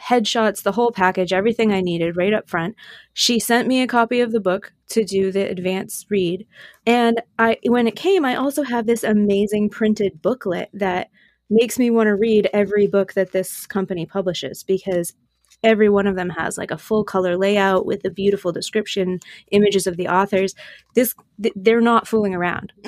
headshots, 0.00 0.62
the 0.62 0.72
whole 0.72 0.90
package, 0.90 1.32
everything 1.32 1.72
I 1.72 1.80
needed 1.80 2.16
right 2.16 2.32
up 2.32 2.48
front. 2.48 2.76
She 3.12 3.38
sent 3.38 3.68
me 3.68 3.82
a 3.82 3.86
copy 3.86 4.20
of 4.20 4.32
the 4.32 4.40
book 4.40 4.72
to 4.90 5.04
do 5.04 5.32
the 5.32 5.48
advanced 5.48 6.06
read. 6.10 6.46
And 6.86 7.22
I 7.38 7.58
when 7.64 7.86
it 7.86 7.96
came, 7.96 8.24
I 8.24 8.36
also 8.36 8.62
have 8.62 8.86
this 8.86 9.04
amazing 9.04 9.70
printed 9.70 10.22
booklet 10.22 10.70
that 10.72 11.10
makes 11.48 11.78
me 11.78 11.90
want 11.90 12.08
to 12.08 12.14
read 12.14 12.50
every 12.52 12.86
book 12.86 13.14
that 13.14 13.32
this 13.32 13.66
company 13.66 14.04
publishes 14.04 14.62
because 14.62 15.14
every 15.62 15.88
one 15.88 16.06
of 16.06 16.16
them 16.16 16.30
has 16.30 16.56
like 16.56 16.70
a 16.70 16.78
full 16.78 17.04
color 17.04 17.36
layout 17.36 17.86
with 17.86 18.04
a 18.04 18.10
beautiful 18.10 18.52
description 18.52 19.20
images 19.50 19.86
of 19.86 19.96
the 19.96 20.08
authors. 20.08 20.54
This 20.94 21.14
they're 21.54 21.80
not 21.80 22.08
fooling 22.08 22.34
around. 22.34 22.72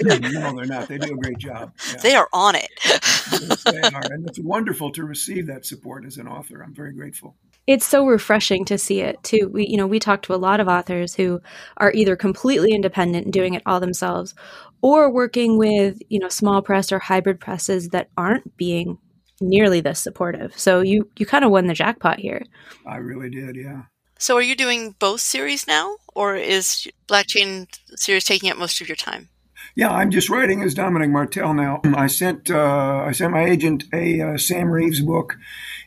No 0.00 0.54
they're 0.54 0.66
not. 0.66 0.86
They 0.86 0.98
do 0.98 1.14
a 1.14 1.16
great 1.16 1.38
job. 1.38 1.72
Yeah. 1.90 1.96
they 2.00 2.14
are 2.14 2.28
on 2.32 2.54
it. 2.54 2.70
Yes, 2.86 3.64
they 3.64 3.80
are. 3.92 4.02
and 4.04 4.28
it's 4.28 4.38
wonderful 4.38 4.92
to 4.92 5.02
receive 5.02 5.48
that 5.48 5.66
support 5.66 6.04
as 6.06 6.16
an 6.16 6.28
author. 6.28 6.62
I'm 6.62 6.72
very 6.74 6.92
grateful. 6.92 7.34
It's 7.66 7.84
so 7.84 8.06
refreshing 8.06 8.64
to 8.66 8.78
see 8.78 9.00
it 9.00 9.20
too. 9.24 9.50
We 9.52 9.66
you 9.66 9.76
know 9.76 9.88
we 9.88 9.98
talk 9.98 10.22
to 10.22 10.34
a 10.34 10.36
lot 10.36 10.60
of 10.60 10.68
authors 10.68 11.14
who 11.14 11.40
are 11.76 11.92
either 11.92 12.14
completely 12.14 12.72
independent 12.72 13.24
and 13.24 13.32
doing 13.32 13.54
it 13.54 13.62
all 13.66 13.80
themselves 13.80 14.34
or 14.80 15.12
working 15.12 15.58
with 15.58 15.98
you 16.08 16.20
know 16.20 16.28
small 16.28 16.62
press 16.62 16.92
or 16.92 17.00
hybrid 17.00 17.40
presses 17.40 17.88
that 17.88 18.10
aren't 18.16 18.56
being 18.56 18.98
nearly 19.40 19.80
this 19.80 20.00
supportive. 20.00 20.58
So 20.58 20.80
you 20.80 21.10
you 21.16 21.26
kind 21.26 21.44
of 21.44 21.50
won 21.50 21.66
the 21.66 21.74
jackpot 21.74 22.18
here. 22.18 22.42
I 22.86 22.96
really 22.96 23.30
did, 23.30 23.56
yeah. 23.56 23.82
So 24.18 24.36
are 24.36 24.42
you 24.42 24.56
doing 24.56 24.96
both 24.98 25.20
series 25.20 25.66
now, 25.66 25.96
or 26.14 26.34
is 26.34 26.88
Black 27.06 27.28
Chain 27.28 27.68
series 27.94 28.24
taking 28.24 28.50
up 28.50 28.58
most 28.58 28.80
of 28.80 28.88
your 28.88 28.96
time? 28.96 29.28
Yeah, 29.76 29.90
I'm 29.90 30.10
just 30.10 30.28
writing 30.28 30.62
as 30.62 30.74
Dominic 30.74 31.10
Martell 31.10 31.54
now. 31.54 31.80
I 31.84 32.08
sent 32.08 32.50
uh, 32.50 33.04
I 33.06 33.12
sent 33.12 33.32
my 33.32 33.44
agent 33.44 33.84
a 33.92 34.20
uh, 34.20 34.36
Sam 34.36 34.70
Reaves 34.70 35.00
book 35.00 35.36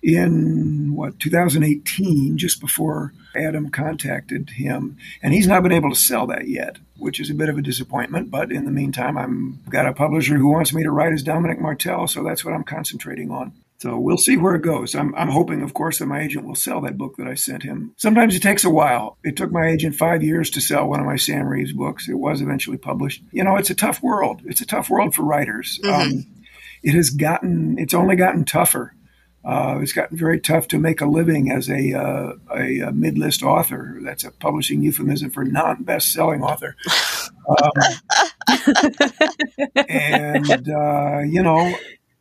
in 0.03 0.95
what 0.95 1.19
2018, 1.19 2.37
just 2.37 2.59
before 2.59 3.13
Adam 3.35 3.69
contacted 3.69 4.51
him, 4.51 4.97
and 5.21 5.33
he's 5.33 5.47
not 5.47 5.63
been 5.63 5.71
able 5.71 5.89
to 5.89 5.95
sell 5.95 6.27
that 6.27 6.47
yet, 6.47 6.77
which 6.97 7.19
is 7.19 7.29
a 7.29 7.35
bit 7.35 7.49
of 7.49 7.57
a 7.57 7.61
disappointment. 7.61 8.31
But 8.31 8.51
in 8.51 8.65
the 8.65 8.71
meantime, 8.71 9.17
I'm 9.17 9.59
got 9.69 9.85
a 9.85 9.93
publisher 9.93 10.37
who 10.37 10.49
wants 10.49 10.73
me 10.73 10.83
to 10.83 10.91
write 10.91 11.13
as 11.13 11.23
Dominic 11.23 11.59
Martell, 11.59 12.07
so 12.07 12.23
that's 12.23 12.43
what 12.43 12.53
I'm 12.53 12.63
concentrating 12.63 13.31
on. 13.31 13.53
So 13.81 13.97
we'll 13.97 14.17
see 14.17 14.37
where 14.37 14.53
it 14.53 14.61
goes. 14.61 14.93
I'm, 14.93 15.15
I'm 15.15 15.29
hoping, 15.29 15.63
of 15.63 15.73
course, 15.73 15.97
that 15.97 16.05
my 16.05 16.21
agent 16.21 16.45
will 16.45 16.53
sell 16.53 16.81
that 16.81 16.99
book 16.99 17.17
that 17.17 17.25
I 17.25 17.33
sent 17.33 17.63
him. 17.63 17.95
Sometimes 17.97 18.35
it 18.35 18.43
takes 18.43 18.63
a 18.63 18.69
while. 18.69 19.17
It 19.23 19.35
took 19.35 19.51
my 19.51 19.65
agent 19.65 19.95
five 19.95 20.21
years 20.21 20.51
to 20.51 20.61
sell 20.61 20.87
one 20.87 20.99
of 20.99 21.07
my 21.07 21.15
Sam 21.15 21.47
Reaves 21.47 21.73
books. 21.73 22.07
It 22.07 22.19
was 22.19 22.41
eventually 22.41 22.77
published. 22.77 23.23
You 23.31 23.43
know, 23.43 23.55
it's 23.55 23.71
a 23.71 23.75
tough 23.75 24.03
world. 24.03 24.41
It's 24.45 24.61
a 24.61 24.67
tough 24.67 24.91
world 24.91 25.15
for 25.15 25.23
writers. 25.23 25.79
Mm-hmm. 25.83 25.99
Um, 25.99 26.25
it 26.83 26.93
has 26.93 27.09
gotten, 27.09 27.79
it's 27.79 27.95
only 27.95 28.15
gotten 28.15 28.45
tougher. 28.45 28.93
Uh, 29.43 29.79
it's 29.81 29.91
gotten 29.91 30.17
very 30.17 30.39
tough 30.39 30.67
to 30.67 30.77
make 30.77 31.01
a 31.01 31.05
living 31.05 31.51
as 31.51 31.67
a, 31.67 31.93
uh, 31.93 32.33
a, 32.55 32.79
a 32.79 32.91
mid-list 32.91 33.41
author. 33.41 33.97
That's 34.01 34.23
a 34.23 34.31
publishing 34.31 34.83
euphemism 34.83 35.31
for 35.31 35.43
non-best-selling 35.43 36.43
author. 36.43 36.75
Um, 37.49 37.71
and 39.87 40.69
uh, 40.69 41.19
you 41.19 41.41
know, 41.41 41.73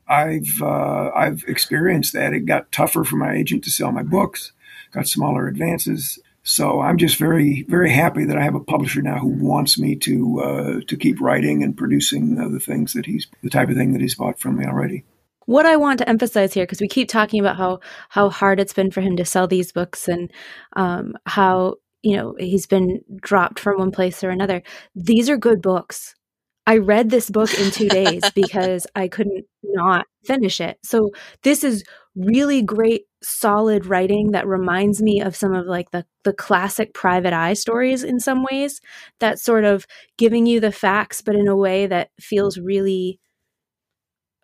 I've 0.09 0.63
uh, 0.63 1.11
I've 1.15 1.45
experienced 1.47 2.15
that. 2.15 2.33
It 2.33 2.47
got 2.47 2.73
tougher 2.73 3.05
for 3.05 3.17
my 3.17 3.35
agent 3.35 3.65
to 3.65 3.71
sell 3.71 3.93
my 3.93 4.03
books, 4.03 4.53
got 4.93 5.07
smaller 5.07 5.47
advances. 5.47 6.19
So 6.43 6.81
I'm 6.81 6.97
just 6.97 7.17
very 7.17 7.65
very 7.69 7.91
happy 7.93 8.25
that 8.25 8.39
I 8.39 8.43
have 8.43 8.55
a 8.55 8.61
publisher 8.61 9.03
now 9.03 9.19
who 9.19 9.29
wants 9.29 9.79
me 9.79 9.95
to 9.97 10.41
uh, 10.41 10.81
to 10.87 10.97
keep 10.97 11.21
writing 11.21 11.63
and 11.63 11.77
producing 11.77 12.35
the 12.35 12.61
things 12.61 12.95
that 12.95 13.05
he's 13.05 13.27
the 13.43 13.51
type 13.51 13.69
of 13.69 13.77
thing 13.77 13.93
that 13.93 14.01
he's 14.01 14.15
bought 14.15 14.41
from 14.41 14.57
me 14.57 14.65
already. 14.65 15.05
What 15.51 15.67
I 15.67 15.75
want 15.75 15.99
to 15.99 16.09
emphasize 16.09 16.55
here, 16.55 16.63
because 16.63 16.81
we 16.81 16.87
keep 16.87 17.09
talking 17.09 17.41
about 17.41 17.57
how 17.57 17.81
how 18.09 18.31
hard 18.31 18.61
it's 18.61 18.73
been 18.73 18.93
for 18.93 19.01
him 19.01 19.17
to 19.17 19.25
sell 19.25 19.49
these 19.49 19.73
books 19.73 20.07
and 20.07 20.31
um, 20.77 21.15
how 21.27 21.75
you 22.03 22.17
know 22.17 22.37
he's 22.39 22.69
been 22.69 23.01
dropped 23.21 23.59
from 23.59 23.79
one 23.79 23.91
place 23.91 24.23
or 24.23 24.31
another. 24.31 24.63
These 24.95 25.29
are 25.29 25.37
good 25.37 25.61
books. 25.61 26.15
I 26.69 26.77
read 26.77 27.11
this 27.11 27.31
book 27.31 27.53
in 27.59 27.73
two 27.73 27.89
days 27.89 28.23
because 28.37 28.87
I 28.95 29.09
couldn't 29.09 29.45
not 29.65 30.07
finish 30.25 30.61
it. 30.61 30.79
So 30.85 31.11
this 31.43 31.65
is 31.65 31.83
really 32.15 32.63
great, 32.63 33.07
solid 33.21 33.87
writing 33.87 34.31
that 34.31 34.47
reminds 34.47 35.03
me 35.03 35.21
of 35.21 35.35
some 35.35 35.53
of 35.53 35.67
like 35.67 35.91
the 35.91 36.07
the 36.23 36.33
classic 36.33 36.95
private 36.95 37.33
eye 37.33 37.55
stories 37.55 38.05
in 38.05 38.21
some 38.21 38.45
ways. 38.49 38.81
That 39.19 39.41
sort 39.41 39.65
of 39.65 39.85
giving 40.17 40.47
you 40.47 40.61
the 40.61 40.71
facts, 40.71 41.23
but 41.23 41.35
in 41.35 41.49
a 41.49 41.57
way 41.57 41.89
that 41.89 42.11
feels 42.21 42.57
really, 42.57 43.19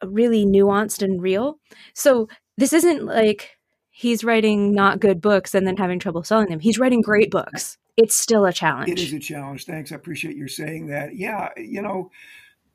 really 0.07 0.45
nuanced 0.45 1.03
and 1.03 1.21
real. 1.21 1.59
So 1.95 2.29
this 2.57 2.73
isn't 2.73 3.05
like 3.05 3.57
he's 3.91 4.25
writing 4.25 4.73
not 4.73 5.01
good 5.01 5.21
books 5.21 5.55
and 5.55 5.67
then 5.67 5.77
having 5.77 5.99
trouble 5.99 6.23
selling 6.23 6.49
them. 6.49 6.61
He's 6.61 6.79
writing 6.79 7.03
great 7.03 7.31
books 7.31 7.79
it's 7.97 8.15
still 8.15 8.45
a 8.45 8.53
challenge. 8.53 8.91
It 8.91 8.99
is 8.99 9.13
a 9.13 9.19
challenge. 9.19 9.65
Thanks. 9.65 9.91
I 9.91 9.97
appreciate 9.97 10.37
your 10.37 10.49
saying 10.49 10.89
that. 10.89 11.17
Yeah, 11.17 11.49
you 11.57 11.81
know, 11.81 12.11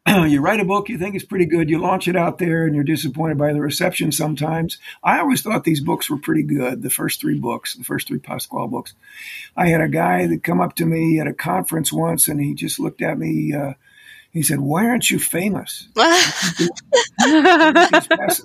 you 0.08 0.42
write 0.42 0.60
a 0.60 0.66
book 0.66 0.90
you 0.90 0.98
think 0.98 1.16
is 1.16 1.24
pretty 1.24 1.46
good, 1.46 1.70
you 1.70 1.80
launch 1.80 2.08
it 2.08 2.16
out 2.16 2.40
there, 2.40 2.66
and 2.66 2.74
you're 2.74 2.84
disappointed 2.84 3.38
by 3.38 3.54
the 3.54 3.62
reception 3.62 4.12
sometimes. 4.12 4.80
I 5.04 5.20
always 5.20 5.44
thought 5.44 5.64
these 5.64 5.82
books 5.82 6.10
were 6.10 6.18
pretty 6.18 6.44
good, 6.44 6.82
the 6.82 6.90
first 6.90 7.22
three 7.22 7.40
books, 7.40 7.76
the 7.76 7.84
first 7.84 8.08
three 8.08 8.20
Pasquale 8.20 8.68
books. 8.68 8.94
I 9.56 9.68
had 9.68 9.82
a 9.82 9.88
guy 9.88 10.26
that 10.28 10.44
come 10.44 10.60
up 10.60 10.76
to 10.78 10.86
me 10.86 11.20
at 11.20 11.28
a 11.28 11.34
conference 11.34 11.94
once, 11.94 12.28
and 12.28 12.42
he 12.42 12.56
just 12.56 12.80
looked 12.80 13.02
at 13.02 13.20
me. 13.20 13.54
Uh, 13.54 13.74
he 14.32 14.44
said, 14.44 14.62
"Why 14.62 14.86
aren't 14.86 15.12
you 15.12 15.20
famous? 15.20 15.90
these, 15.96 16.70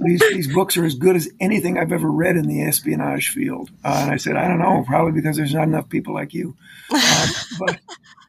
these, 0.00 0.20
these, 0.20 0.52
books 0.52 0.76
are 0.76 0.84
as 0.84 0.96
good 0.96 1.14
as 1.14 1.30
anything 1.38 1.78
I've 1.78 1.92
ever 1.92 2.10
read 2.10 2.36
in 2.36 2.48
the 2.48 2.62
espionage 2.62 3.28
field." 3.28 3.70
Uh, 3.84 4.00
and 4.02 4.10
I 4.10 4.16
said, 4.16 4.36
"I 4.36 4.48
don't 4.48 4.58
know, 4.58 4.84
probably 4.86 5.12
because 5.12 5.36
there's 5.36 5.54
not 5.54 5.64
enough 5.64 5.88
people 5.88 6.12
like 6.12 6.34
you." 6.34 6.56
Uh, 6.92 7.28
but 7.60 7.78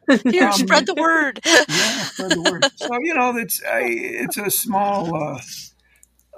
here, 0.24 0.46
um, 0.46 0.52
spread 0.52 0.86
the 0.86 0.94
word. 0.94 1.40
yeah, 1.46 1.64
spread 1.64 2.30
the 2.30 2.42
word. 2.42 2.64
So 2.76 2.96
you 3.00 3.14
know, 3.14 3.36
it's 3.36 3.60
a, 3.62 3.82
it's 3.82 4.36
a 4.36 4.50
small. 4.50 5.14
Uh, 5.14 5.40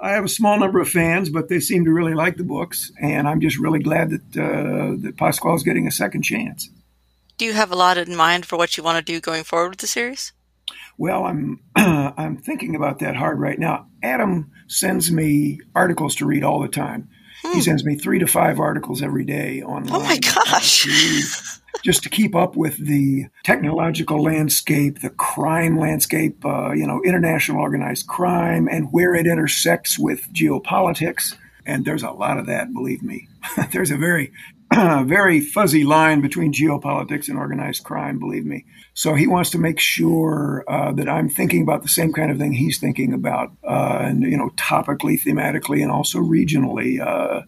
I 0.01 0.13
have 0.13 0.25
a 0.25 0.29
small 0.29 0.59
number 0.59 0.81
of 0.81 0.89
fans, 0.89 1.29
but 1.29 1.47
they 1.47 1.59
seem 1.59 1.85
to 1.85 1.91
really 1.91 2.15
like 2.15 2.37
the 2.37 2.43
books, 2.43 2.91
and 2.99 3.27
I'm 3.27 3.39
just 3.39 3.59
really 3.59 3.79
glad 3.79 4.09
that 4.09 4.37
uh, 4.37 4.95
that 5.03 5.17
Pasquale 5.17 5.55
is 5.55 5.63
getting 5.63 5.85
a 5.85 5.91
second 5.91 6.23
chance. 6.23 6.67
Do 7.37 7.45
you 7.45 7.53
have 7.53 7.71
a 7.71 7.75
lot 7.75 7.99
in 7.99 8.15
mind 8.15 8.47
for 8.47 8.57
what 8.57 8.75
you 8.75 8.83
want 8.83 8.97
to 8.97 9.13
do 9.13 9.21
going 9.21 9.43
forward 9.43 9.69
with 9.69 9.79
the 9.79 9.87
series? 9.87 10.33
Well, 10.97 11.25
I'm 11.25 11.59
I'm 11.75 12.37
thinking 12.37 12.75
about 12.75 12.99
that 12.99 13.15
hard 13.15 13.39
right 13.39 13.59
now. 13.59 13.87
Adam 14.03 14.51
sends 14.67 15.11
me 15.11 15.59
articles 15.75 16.15
to 16.15 16.25
read 16.25 16.43
all 16.43 16.61
the 16.61 16.67
time. 16.67 17.09
Hmm. 17.43 17.53
He 17.53 17.61
sends 17.61 17.83
me 17.83 17.95
three 17.95 18.19
to 18.19 18.27
five 18.27 18.59
articles 18.59 19.01
every 19.01 19.25
day 19.25 19.61
online. 19.61 19.93
Oh 19.93 20.03
my 20.03 20.19
gosh! 20.19 21.59
just 21.83 22.03
to 22.03 22.09
keep 22.09 22.35
up 22.35 22.55
with 22.55 22.77
the 22.77 23.27
technological 23.43 24.21
landscape, 24.21 25.01
the 25.01 25.09
crime 25.09 25.79
landscape, 25.79 26.43
uh, 26.45 26.71
you 26.71 26.85
know, 26.85 27.01
international 27.03 27.61
organized 27.61 28.07
crime, 28.07 28.67
and 28.67 28.89
where 28.91 29.15
it 29.15 29.27
intersects 29.27 29.97
with 29.97 30.31
geopolitics. 30.33 31.35
And 31.65 31.85
there's 31.85 32.03
a 32.03 32.11
lot 32.11 32.37
of 32.37 32.47
that, 32.47 32.73
believe 32.73 33.03
me. 33.03 33.27
there's 33.71 33.91
a 33.91 33.97
very 33.97 34.31
very 35.05 35.41
fuzzy 35.41 35.83
line 35.83 36.21
between 36.21 36.53
geopolitics 36.53 37.27
and 37.27 37.37
organized 37.37 37.83
crime, 37.83 38.19
believe 38.19 38.45
me. 38.45 38.65
So 38.93 39.15
he 39.15 39.27
wants 39.27 39.49
to 39.51 39.57
make 39.57 39.79
sure 39.79 40.63
uh, 40.67 40.93
that 40.93 41.09
I'm 41.09 41.27
thinking 41.27 41.61
about 41.61 41.81
the 41.81 41.89
same 41.89 42.13
kind 42.13 42.31
of 42.31 42.37
thing 42.37 42.53
he's 42.53 42.77
thinking 42.77 43.13
about, 43.13 43.51
uh, 43.67 43.99
and 44.01 44.23
you 44.23 44.37
know, 44.37 44.49
topically, 44.55 45.21
thematically, 45.21 45.81
and 45.81 45.91
also 45.91 46.19
regionally. 46.19 47.05
Uh, 47.05 47.41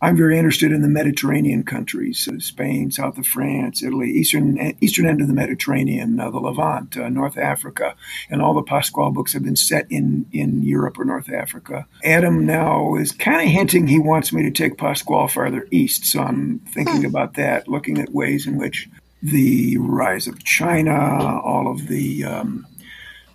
I'm 0.00 0.16
very 0.16 0.38
interested 0.38 0.70
in 0.70 0.82
the 0.82 0.88
Mediterranean 0.88 1.64
countries: 1.64 2.28
uh, 2.32 2.38
Spain, 2.38 2.90
south 2.90 3.18
of 3.18 3.26
France, 3.26 3.82
Italy, 3.82 4.10
eastern 4.10 4.76
eastern 4.80 5.06
end 5.06 5.20
of 5.20 5.26
the 5.26 5.34
Mediterranean, 5.34 6.20
uh, 6.20 6.30
the 6.30 6.38
Levant, 6.38 6.96
uh, 6.96 7.08
North 7.08 7.36
Africa, 7.36 7.94
and 8.30 8.40
all 8.40 8.54
the 8.54 8.62
Pasquale 8.62 9.12
books 9.12 9.32
have 9.32 9.42
been 9.42 9.56
set 9.56 9.90
in 9.90 10.26
in 10.32 10.62
Europe 10.62 10.98
or 10.98 11.04
North 11.04 11.30
Africa. 11.30 11.86
Adam 12.04 12.46
now 12.46 12.94
is 12.94 13.12
kind 13.12 13.42
of 13.42 13.48
hinting 13.48 13.88
he 13.88 13.98
wants 13.98 14.32
me 14.32 14.42
to 14.44 14.50
take 14.50 14.78
Pasquale 14.78 15.28
farther 15.28 15.66
east, 15.70 16.04
so 16.04 16.20
I'm 16.20 16.60
thinking 16.60 17.00
hmm. 17.00 17.06
about 17.06 17.34
that, 17.34 17.66
looking 17.66 17.98
at 17.98 18.10
ways 18.10 18.46
in 18.46 18.56
which 18.56 18.88
the 19.20 19.76
rise 19.78 20.28
of 20.28 20.44
China, 20.44 21.40
all 21.40 21.68
of 21.68 21.88
the 21.88 22.22
um, 22.22 22.66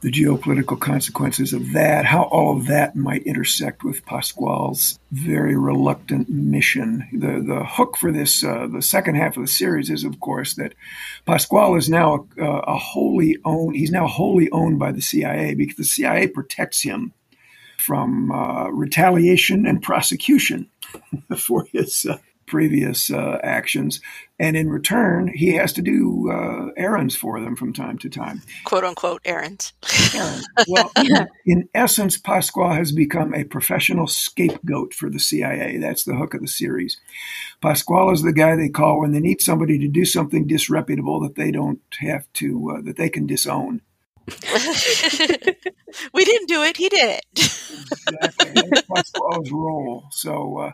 the 0.04 0.12
geopolitical 0.12 0.78
consequences 0.78 1.54
of 1.54 1.72
that, 1.72 2.04
how 2.04 2.24
all 2.24 2.58
of 2.58 2.68
that 2.68 2.94
might 2.94 3.24
intersect 3.24 3.86
with 3.86 4.06
Pasquale's 4.06 5.00
very 5.14 5.56
reluctant 5.56 6.30
mission. 6.30 7.08
The 7.14 7.42
the 7.42 7.64
hook 7.64 7.96
for 7.96 8.12
this, 8.12 8.44
uh, 8.44 8.68
the 8.68 8.82
second 8.82 9.16
half 9.16 9.38
of 9.38 9.44
the 9.44 9.48
series, 9.48 9.90
is 9.90 10.04
of 10.04 10.20
course 10.20 10.56
that 10.56 10.74
Pasquale 11.26 11.78
is 11.78 11.90
now 11.90 12.28
a, 12.38 12.44
a 12.44 12.78
wholly 12.78 13.38
owned. 13.46 13.78
He's 13.78 13.92
now 13.92 14.06
wholly 14.06 14.52
owned 14.52 14.78
by 14.78 14.92
the 14.92 15.02
CIA 15.02 15.56
because 15.56 15.78
the 15.78 15.86
CIA 15.86 16.28
protects 16.28 16.82
him 16.82 17.14
from 17.78 18.30
uh, 18.30 18.68
retaliation 18.70 19.66
and 19.66 19.82
prosecution 19.82 20.70
for 21.38 21.66
his 21.72 22.06
uh, 22.06 22.18
previous 22.46 23.12
uh, 23.12 23.40
actions, 23.44 24.02
and 24.40 24.56
in 24.58 24.70
return, 24.70 25.32
he 25.34 25.54
has 25.54 25.74
to 25.74 25.82
do 25.82 26.30
uh, 26.32 26.72
errands 26.78 27.16
for 27.16 27.40
them 27.40 27.56
from 27.56 27.74
time 27.74 27.98
to 28.00 28.10
time. 28.10 28.42
"Quote 28.66 28.84
unquote" 28.84 29.22
errands. 29.26 29.74
errands. 30.16 30.48
Well, 30.68 30.92
in 31.46 31.70
essence, 31.74 32.18
Pasquale 32.18 32.76
has 32.76 32.92
become 32.92 33.34
a 33.34 33.44
professional 33.44 34.08
scapegoat 34.08 34.94
for 34.94 35.10
the 35.10 35.20
CIA. 35.20 35.78
That's 35.78 36.04
the 36.04 36.16
hook 36.16 36.34
of 36.34 36.42
the 36.42 36.48
series. 36.48 37.00
Pasquale 37.62 38.14
is 38.14 38.24
the 38.24 38.34
guy 38.34 38.56
they 38.56 38.70
call 38.70 39.00
when 39.00 39.12
they 39.12 39.20
need 39.20 39.42
somebody 39.42 39.78
to 39.80 39.88
do 39.88 40.06
something 40.06 40.48
disreputable 40.48 41.20
that 41.22 41.36
they 41.36 41.52
don't 41.52 41.82
have 42.00 42.32
to 42.34 42.76
uh, 42.78 42.82
that 42.82 42.98
they 42.98 43.10
can 43.10 43.26
disown. 43.26 43.82
we 46.14 46.26
didn't 46.26 46.48
do 46.48 46.64
it; 46.64 46.78
he 46.78 46.88
did 46.90 47.20
it. 47.20 47.26
exactly. 47.36 48.52
That's 48.54 48.82
Pasquale's 48.84 49.52
role. 49.52 50.06
So, 50.12 50.58
uh, 50.60 50.72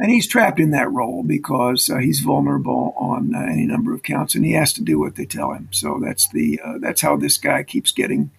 and 0.00 0.10
he's 0.10 0.26
trapped 0.26 0.58
in 0.58 0.70
that 0.70 0.90
role 0.90 1.22
because 1.22 1.90
uh, 1.90 1.98
he's 1.98 2.20
vulnerable 2.20 2.94
on 2.96 3.34
uh, 3.34 3.40
any 3.40 3.66
number 3.66 3.92
of 3.92 4.02
counts, 4.02 4.34
and 4.34 4.44
he 4.44 4.52
has 4.52 4.72
to 4.72 4.82
do 4.82 4.98
what 4.98 5.16
they 5.16 5.26
tell 5.26 5.52
him. 5.52 5.68
So 5.70 6.00
that's 6.02 6.26
the 6.30 6.58
uh, 6.64 6.78
that's 6.78 7.02
how 7.02 7.16
this 7.16 7.36
guy 7.36 7.62
keeps 7.62 7.92
getting 7.92 8.30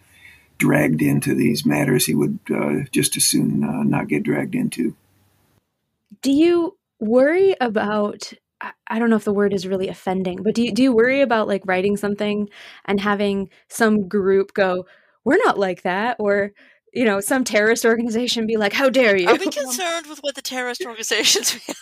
dragged 0.58 1.02
into 1.02 1.36
these 1.36 1.66
matters 1.66 2.08
he 2.08 2.16
would 2.16 2.40
uh, 2.54 2.80
just 2.92 3.16
as 3.16 3.26
soon 3.26 3.64
uh, 3.64 3.84
not 3.84 4.08
get 4.08 4.24
dragged 4.24 4.56
into. 4.56 4.96
Do 6.24 6.32
you 6.32 6.78
worry 7.00 7.56
about 7.62 8.34
I 8.88 9.00
don't 9.00 9.10
know 9.10 9.16
if 9.16 9.24
the 9.24 9.34
word 9.34 9.54
is 9.54 9.68
really 9.68 9.88
offending, 9.88 10.42
but 10.44 10.56
do 10.56 10.64
you, 10.64 10.72
do 10.72 10.84
you 10.84 10.94
worry 10.94 11.22
about 11.22 11.48
like 11.48 11.64
writing 11.66 11.96
something 11.96 12.50
and 12.86 13.00
having 13.00 13.50
some 13.70 14.08
group 14.08 14.54
go, 14.54 14.86
we're 15.24 15.44
not 15.44 15.58
like 15.58 15.84
that, 15.84 16.18
or 16.20 16.54
you 16.94 17.06
know, 17.06 17.22
some 17.22 17.44
terrorist 17.44 17.86
organization 17.86 18.46
be 18.46 18.58
like, 18.58 18.74
how 18.74 18.90
dare 18.90 19.16
you? 19.16 19.28
Are 19.28 19.36
we 19.36 19.50
concerned 19.50 20.08
with 20.08 20.20
what 20.20 20.36
the 20.36 20.42
terrorist 20.42 20.84
organizations? 20.86 21.58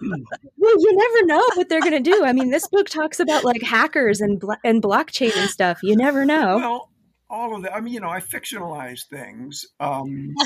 well, 0.00 0.74
you 0.78 0.96
never 0.96 1.26
know 1.26 1.42
what 1.54 1.68
they're 1.68 1.80
going 1.80 2.02
to 2.02 2.10
do. 2.10 2.24
I 2.24 2.32
mean, 2.32 2.50
this 2.50 2.68
book 2.68 2.88
talks 2.88 3.18
about 3.18 3.44
like 3.44 3.62
hackers 3.62 4.20
and 4.20 4.38
blo- 4.38 4.56
and 4.64 4.82
blockchain 4.82 5.36
and 5.36 5.50
stuff. 5.50 5.80
You 5.82 5.96
never 5.96 6.24
know. 6.24 6.58
Well, 6.58 6.90
all 7.30 7.56
of 7.56 7.62
that. 7.62 7.74
I 7.74 7.80
mean, 7.80 7.94
you 7.94 8.00
know, 8.00 8.08
I 8.08 8.20
fictionalize 8.20 9.06
things. 9.06 9.66
Um, 9.80 10.34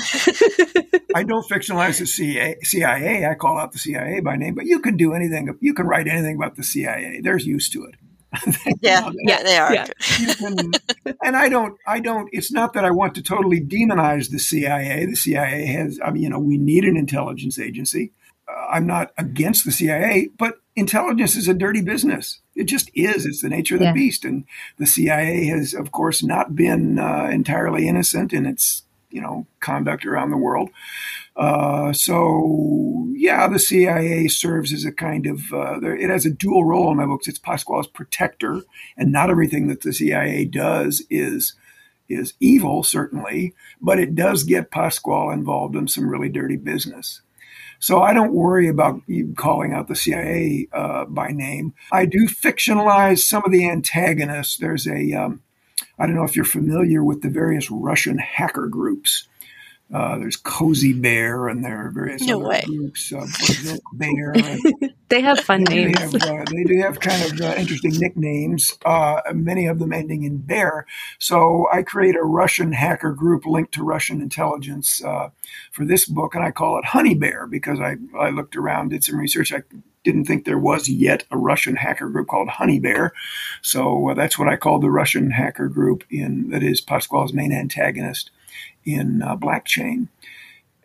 I 1.15 1.23
don't 1.23 1.47
fictionalize 1.47 1.99
the 1.99 2.07
CIA, 2.07 2.57
CIA. 2.63 3.25
I 3.25 3.35
call 3.35 3.57
out 3.57 3.71
the 3.71 3.79
CIA 3.79 4.19
by 4.19 4.35
name, 4.35 4.55
but 4.55 4.65
you 4.65 4.79
can 4.79 4.97
do 4.97 5.13
anything. 5.13 5.55
You 5.61 5.73
can 5.73 5.85
write 5.85 6.07
anything 6.07 6.35
about 6.35 6.55
the 6.55 6.63
CIA. 6.63 7.21
They're 7.21 7.37
used 7.37 7.71
to 7.73 7.83
it. 7.83 7.95
yeah, 8.81 9.09
yeah, 9.25 9.43
they 9.43 9.57
are. 9.57 9.73
Yeah. 9.73 9.85
Can, 9.99 10.71
and 11.23 11.35
I 11.35 11.49
don't, 11.49 11.77
I 11.87 11.99
don't. 11.99 12.29
It's 12.31 12.51
not 12.51 12.73
that 12.73 12.85
I 12.85 12.91
want 12.91 13.15
to 13.15 13.23
totally 13.23 13.61
demonize 13.61 14.29
the 14.29 14.39
CIA. 14.39 15.05
The 15.05 15.15
CIA 15.15 15.65
has, 15.67 15.99
I 16.03 16.11
mean, 16.11 16.23
you 16.23 16.29
know, 16.29 16.39
we 16.39 16.57
need 16.57 16.83
an 16.85 16.97
intelligence 16.97 17.59
agency. 17.59 18.11
Uh, 18.47 18.67
I'm 18.71 18.87
not 18.87 19.11
against 19.17 19.65
the 19.65 19.71
CIA, 19.71 20.29
but 20.37 20.59
intelligence 20.75 21.35
is 21.35 21.47
a 21.47 21.53
dirty 21.53 21.81
business. 21.81 22.39
It 22.55 22.65
just 22.65 22.89
is. 22.93 23.25
It's 23.25 23.41
the 23.41 23.49
nature 23.49 23.75
of 23.75 23.79
the 23.79 23.87
yeah. 23.87 23.93
beast. 23.93 24.25
And 24.25 24.45
the 24.77 24.85
CIA 24.85 25.45
has, 25.45 25.73
of 25.73 25.91
course, 25.91 26.23
not 26.23 26.55
been 26.55 26.99
uh, 26.99 27.29
entirely 27.31 27.87
innocent 27.87 28.33
in 28.33 28.45
its, 28.45 28.83
you 29.09 29.21
know, 29.21 29.45
conduct 29.59 30.05
around 30.05 30.31
the 30.31 30.37
world. 30.37 30.69
Uh, 31.35 31.91
so 31.93 33.07
yeah, 33.15 33.47
the 33.47 33.59
CIA 33.59 34.27
serves 34.27 34.71
as 34.71 34.85
a 34.85 34.91
kind 34.91 35.25
of 35.25 35.51
uh, 35.51 35.79
it 35.81 36.09
has 36.09 36.25
a 36.25 36.31
dual 36.31 36.65
role 36.65 36.91
in 36.91 36.97
my 36.97 37.05
books. 37.05 37.27
It's 37.27 37.39
Pasquale's 37.39 37.87
protector, 37.87 38.61
and 38.97 39.11
not 39.11 39.29
everything 39.29 39.67
that 39.67 39.81
the 39.81 39.93
CIA 39.93 40.45
does 40.45 41.03
is 41.09 41.55
is 42.09 42.33
evil, 42.39 42.83
certainly, 42.83 43.53
but 43.81 43.99
it 43.99 44.13
does 44.13 44.43
get 44.43 44.71
Pasquale 44.71 45.33
involved 45.33 45.75
in 45.75 45.87
some 45.87 46.09
really 46.09 46.29
dirty 46.29 46.57
business. 46.57 47.21
So 47.79 48.01
I 48.01 48.13
don't 48.13 48.33
worry 48.33 48.67
about 48.67 49.01
calling 49.35 49.73
out 49.73 49.87
the 49.87 49.95
CIA 49.95 50.67
uh, 50.71 51.05
by 51.05 51.29
name. 51.29 51.73
I 51.91 52.05
do 52.05 52.27
fictionalize 52.27 53.19
some 53.19 53.43
of 53.45 53.51
the 53.51 53.67
antagonists. 53.67 54.57
There's 54.57 54.87
a 54.87 55.13
um, 55.13 55.41
I 55.99 56.05
don't 56.05 56.15
know 56.15 56.23
if 56.23 56.35
you're 56.35 56.45
familiar 56.45 57.03
with 57.03 57.21
the 57.21 57.29
various 57.29 57.69
Russian 57.69 58.19
hacker 58.19 58.67
groups. 58.67 59.27
Uh, 59.93 60.17
there's 60.17 60.35
Cozy 60.35 60.91
Bear, 60.91 61.47
and 61.47 61.63
there 61.63 61.85
are 61.85 61.91
various 61.91 62.23
no 62.23 62.39
other 62.39 62.49
way. 62.49 62.63
groups. 62.65 63.13
Uh, 63.13 63.27
Bear. 63.93 64.33
they 65.09 65.21
have 65.21 65.39
fun 65.39 65.63
they 65.65 65.85
names. 65.85 65.99
Have, 65.99 66.15
uh, 66.15 66.45
they 66.51 66.63
do 66.63 66.81
have 66.81 66.99
kind 66.99 67.31
of 67.31 67.39
uh, 67.39 67.53
interesting 67.55 67.91
nicknames. 67.99 68.71
Uh, 68.83 69.21
many 69.33 69.67
of 69.67 69.77
them 69.77 69.93
ending 69.93 70.23
in 70.23 70.37
bear. 70.37 70.87
So 71.19 71.67
I 71.71 71.83
create 71.83 72.15
a 72.15 72.23
Russian 72.23 72.71
hacker 72.71 73.11
group 73.11 73.45
linked 73.45 73.75
to 73.75 73.83
Russian 73.83 74.19
intelligence 74.19 75.03
uh, 75.03 75.29
for 75.71 75.85
this 75.85 76.05
book, 76.05 76.33
and 76.33 76.43
I 76.43 76.49
call 76.49 76.79
it 76.79 76.85
Honey 76.85 77.13
Bear 77.13 77.45
because 77.45 77.79
I 77.79 77.97
I 78.17 78.31
looked 78.31 78.55
around, 78.55 78.89
did 78.89 79.03
some 79.03 79.19
research. 79.19 79.53
I 79.53 79.61
didn't 80.03 80.25
think 80.25 80.45
there 80.45 80.57
was 80.57 80.89
yet 80.89 81.23
a 81.29 81.37
Russian 81.37 81.75
hacker 81.75 82.09
group 82.09 82.27
called 82.27 82.49
Honey 82.49 82.79
Bear. 82.79 83.13
So 83.61 84.09
uh, 84.09 84.13
that's 84.15 84.39
what 84.39 84.49
I 84.49 84.55
called 84.55 84.81
the 84.81 84.89
Russian 84.89 85.29
hacker 85.31 85.67
group 85.67 86.03
in 86.09 86.49
that 86.49 86.63
is 86.63 86.81
Pasquale's 86.81 87.31
main 87.31 87.51
antagonist 87.51 88.31
in 88.85 89.21
uh, 89.21 89.35
Blackchain. 89.35 90.07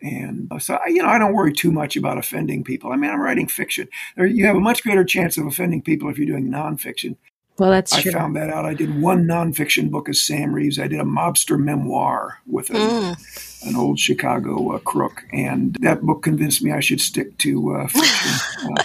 And 0.01 0.47
uh, 0.51 0.59
so, 0.59 0.79
you 0.87 1.01
know, 1.01 1.09
I 1.09 1.17
don't 1.17 1.33
worry 1.33 1.51
too 1.51 1.71
much 1.71 1.97
about 1.97 2.17
offending 2.17 2.63
people. 2.63 2.91
I 2.91 2.95
mean, 2.95 3.11
I'm 3.11 3.19
writing 3.19 3.47
fiction. 3.47 3.89
You 4.17 4.45
have 4.45 4.55
a 4.55 4.61
much 4.61 4.83
greater 4.83 5.03
chance 5.03 5.37
of 5.37 5.45
offending 5.45 5.81
people 5.81 6.09
if 6.09 6.17
you're 6.17 6.27
doing 6.27 6.49
nonfiction. 6.49 7.17
Well, 7.59 7.71
that's 7.71 7.91
I 7.91 8.01
true. 8.01 8.13
found 8.13 8.37
that 8.37 8.49
out. 8.49 8.65
I 8.65 8.73
did 8.73 9.01
one 9.01 9.25
nonfiction 9.25 9.91
book 9.91 10.07
as 10.07 10.21
Sam 10.21 10.53
Reaves. 10.53 10.79
I 10.79 10.87
did 10.87 11.01
a 11.01 11.03
mobster 11.03 11.59
memoir 11.59 12.39
with 12.47 12.69
a, 12.69 12.73
mm. 12.73 13.67
an 13.67 13.75
old 13.75 13.99
Chicago 13.99 14.75
uh, 14.75 14.79
crook, 14.79 15.25
and 15.33 15.75
that 15.81 16.01
book 16.01 16.23
convinced 16.23 16.63
me 16.63 16.71
I 16.71 16.79
should 16.79 17.01
stick 17.01 17.37
to 17.39 17.75
uh, 17.75 17.87
fiction. 17.87 18.75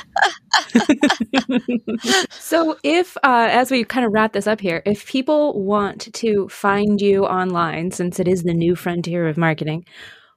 so, 2.55 2.79
if 2.85 3.17
uh, 3.19 3.49
as 3.51 3.73
we 3.73 3.83
kind 3.83 4.07
of 4.07 4.13
wrap 4.13 4.33
this 4.33 4.47
up 4.47 4.61
here, 4.61 4.81
if 4.87 5.07
people 5.07 5.61
want 5.61 6.13
to 6.15 6.49
find 6.49 7.01
you 7.01 7.27
online, 7.27 7.91
since 7.91 8.21
it 8.21 8.29
is 8.29 8.45
the 8.45 8.55
new 8.55 8.77
frontier 8.77 9.27
of 9.27 9.37
marketing, 9.37 9.85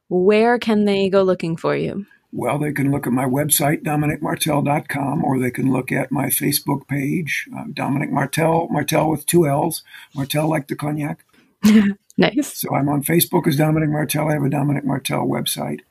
where 0.10 0.58
can 0.58 0.86
they 0.86 1.10
go 1.10 1.22
looking 1.22 1.56
for 1.56 1.76
you? 1.76 2.08
Well, 2.32 2.58
they 2.58 2.72
can 2.72 2.92
look 2.92 3.06
at 3.06 3.14
my 3.14 3.26
website, 3.26 3.84
dominicmartell.com, 3.84 5.24
or 5.24 5.40
they 5.40 5.52
can 5.52 5.72
look 5.72 5.92
at 5.92 6.12
my 6.12 6.26
Facebook 6.26 6.88
page, 6.88 7.48
uh, 7.56 7.66
Dominic 7.72 8.12
Martell, 8.12 8.68
Martell 8.70 9.12
with 9.12 9.28
two 9.28 9.48
L's, 9.48 9.84
Martell 10.16 10.50
like 10.50 10.68
the 10.68 10.76
cognac. 10.76 11.24
nice. 12.18 12.58
So 12.58 12.74
I'm 12.74 12.90
on 12.90 13.04
Facebook 13.04 13.46
as 13.46 13.58
Dominic 13.58 13.90
Martell. 13.90 14.30
I 14.30 14.34
have 14.34 14.44
a 14.44 14.50
Dominic 14.50 14.86
Martell 14.86 15.28
website, 15.28 15.82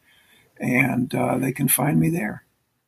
and 0.58 1.14
uh, 1.14 1.38
they 1.38 1.52
can 1.52 1.68
find 1.68 2.00
me 2.00 2.10
there. 2.10 2.42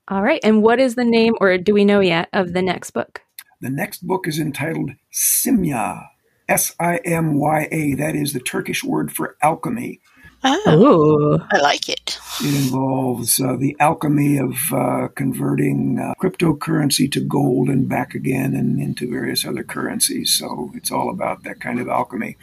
All 0.09 0.23
right. 0.23 0.41
And 0.43 0.61
what 0.61 0.81
is 0.81 0.97
the 0.97 1.05
name, 1.05 1.35
or 1.41 1.57
do 1.57 1.73
we 1.73 1.85
know 1.85 2.01
yet, 2.01 2.29
of 2.33 2.53
the 2.53 2.63
next 2.63 2.91
book? 2.91 3.23
The 3.61 3.71
next 3.71 4.07
book 4.07 4.29
is 4.29 4.39
entitled 4.39 4.93
Simya, 5.13 6.09
S 6.49 6.75
I 6.79 6.99
M 7.05 7.39
Y 7.39 7.69
A. 7.73 7.95
That 7.95 8.15
is 8.15 8.33
the 8.33 8.41
Turkish 8.41 8.85
word 8.85 9.13
for 9.13 9.37
alchemy. 9.43 10.01
Oh, 10.45 11.45
I 11.51 11.59
like 11.59 11.89
it. 11.89 12.17
It 12.41 12.55
involves 12.55 13.41
uh, 13.41 13.57
the 13.57 13.77
alchemy 13.81 14.39
of 14.39 14.73
uh, 14.73 15.09
converting 15.17 15.99
uh, 15.99 16.15
cryptocurrency 16.23 17.11
to 17.11 17.21
gold 17.21 17.69
and 17.69 17.89
back 17.89 18.15
again 18.15 18.55
and 18.55 18.81
into 18.81 19.11
various 19.11 19.45
other 19.45 19.65
currencies. 19.65 20.39
So 20.39 20.71
it's 20.75 20.93
all 20.93 21.11
about 21.11 21.43
that 21.43 21.61
kind 21.61 21.81
of 21.81 21.89
alchemy. 21.89 22.37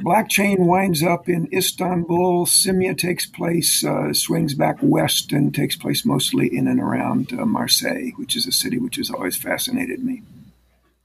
Blackchain 0.00 0.60
winds 0.60 1.02
up 1.02 1.28
in 1.28 1.48
Istanbul. 1.52 2.46
Simya 2.46 2.96
takes 2.96 3.26
place, 3.26 3.84
uh, 3.84 4.12
swings 4.12 4.54
back 4.54 4.76
west, 4.80 5.32
and 5.32 5.52
takes 5.52 5.74
place 5.74 6.04
mostly 6.04 6.46
in 6.56 6.68
and 6.68 6.80
around 6.80 7.32
uh, 7.32 7.44
Marseille, 7.44 8.12
which 8.14 8.36
is 8.36 8.46
a 8.46 8.52
city 8.52 8.78
which 8.78 8.94
has 8.96 9.10
always 9.10 9.36
fascinated 9.36 10.04
me. 10.04 10.22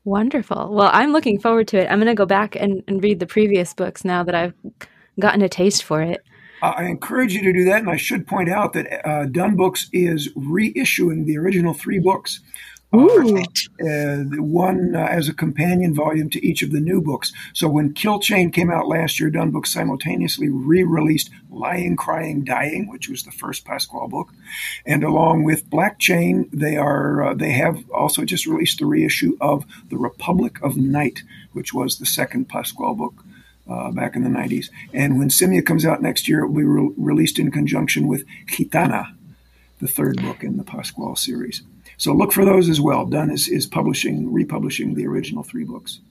Wonderful. 0.05 0.69
Well, 0.71 0.91
I'm 0.93 1.11
looking 1.11 1.39
forward 1.39 1.67
to 1.69 1.79
it. 1.79 1.91
I'm 1.91 1.97
going 1.97 2.07
to 2.07 2.13
go 2.13 2.27
back 2.27 2.55
and, 2.55 2.83
and 2.87 3.03
read 3.03 3.19
the 3.19 3.25
previous 3.25 3.73
books 3.73 4.05
now 4.05 4.23
that 4.23 4.35
I've 4.35 4.53
gotten 5.19 5.41
a 5.41 5.49
taste 5.49 5.83
for 5.83 6.01
it. 6.01 6.23
I 6.61 6.85
encourage 6.85 7.33
you 7.33 7.41
to 7.41 7.51
do 7.51 7.65
that. 7.65 7.79
And 7.79 7.89
I 7.89 7.97
should 7.97 8.27
point 8.27 8.49
out 8.49 8.73
that 8.73 9.07
uh, 9.07 9.25
Dunn 9.25 9.55
Books 9.55 9.89
is 9.91 10.31
reissuing 10.33 11.25
the 11.25 11.37
original 11.37 11.73
three 11.73 11.99
books. 11.99 12.39
One 13.79 14.95
uh, 14.95 14.99
as 14.99 15.27
a 15.27 15.33
companion 15.33 15.93
volume 15.93 16.29
to 16.31 16.45
each 16.45 16.61
of 16.61 16.71
the 16.71 16.79
new 16.79 17.01
books. 17.01 17.33
So 17.53 17.67
when 17.67 17.93
Kill 17.93 18.19
Chain 18.19 18.51
came 18.51 18.71
out 18.71 18.87
last 18.87 19.19
year, 19.19 19.29
Dunn 19.29 19.51
Books 19.51 19.73
simultaneously 19.73 20.49
re-released 20.49 21.29
Lying, 21.49 21.95
Crying, 21.95 22.43
Dying, 22.43 22.89
which 22.89 23.09
was 23.09 23.23
the 23.23 23.31
first 23.31 23.65
Pasquale 23.65 24.09
book, 24.09 24.33
and 24.85 25.03
along 25.03 25.43
with 25.43 25.69
Black 25.69 25.99
Chain, 25.99 26.49
they 26.51 26.75
are 26.75 27.23
uh, 27.23 27.33
they 27.33 27.51
have 27.51 27.89
also 27.91 28.25
just 28.25 28.45
released 28.45 28.79
the 28.79 28.85
reissue 28.85 29.37
of 29.41 29.65
The 29.89 29.97
Republic 29.97 30.61
of 30.61 30.77
Night, 30.77 31.23
which 31.53 31.73
was 31.73 31.97
the 31.97 32.05
second 32.05 32.49
Pasquale 32.49 32.95
book 32.95 33.25
uh, 33.69 33.91
back 33.91 34.15
in 34.15 34.23
the 34.23 34.29
90s. 34.29 34.69
And 34.93 35.17
when 35.17 35.29
Simya 35.29 35.65
comes 35.65 35.85
out 35.85 36.01
next 36.01 36.27
year, 36.27 36.43
it 36.43 36.47
will 36.47 36.55
be 36.55 36.63
re- 36.63 36.93
released 36.97 37.39
in 37.39 37.51
conjunction 37.51 38.07
with 38.07 38.25
Gitana, 38.47 39.15
the 39.79 39.87
third 39.87 40.21
book 40.21 40.43
in 40.43 40.57
the 40.57 40.63
Pasquale 40.63 41.15
series. 41.15 41.63
So 41.97 42.13
look 42.13 42.31
for 42.31 42.45
those 42.45 42.69
as 42.69 42.81
well. 42.81 43.05
Dunn 43.05 43.31
is, 43.31 43.47
is 43.47 43.65
publishing, 43.65 44.31
republishing 44.31 44.95
the 44.95 45.07
original 45.07 45.43
three 45.43 45.63
books. 45.63 46.01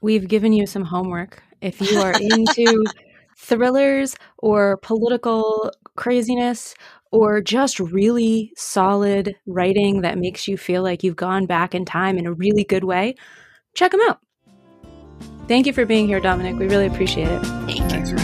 We've 0.00 0.26
given 0.28 0.52
you 0.52 0.66
some 0.66 0.84
homework. 0.84 1.42
If 1.60 1.80
you 1.80 1.98
are 2.00 2.12
into 2.12 2.84
thrillers 3.38 4.16
or 4.38 4.78
political 4.78 5.70
craziness 5.96 6.74
or 7.10 7.40
just 7.40 7.78
really 7.78 8.52
solid 8.56 9.36
writing 9.46 10.00
that 10.00 10.18
makes 10.18 10.48
you 10.48 10.56
feel 10.56 10.82
like 10.82 11.02
you've 11.02 11.16
gone 11.16 11.46
back 11.46 11.74
in 11.74 11.84
time 11.84 12.18
in 12.18 12.26
a 12.26 12.32
really 12.32 12.64
good 12.64 12.84
way, 12.84 13.14
check 13.74 13.92
them 13.92 14.00
out. 14.08 14.18
Thank 15.48 15.66
you 15.66 15.72
for 15.72 15.84
being 15.84 16.06
here, 16.06 16.20
Dominic. 16.20 16.56
We 16.56 16.66
really 16.66 16.86
appreciate 16.86 17.28
it. 17.28 17.40
Thank 17.40 17.78
you. 17.78 17.88
Thanks 17.88 18.10
for 18.10 18.21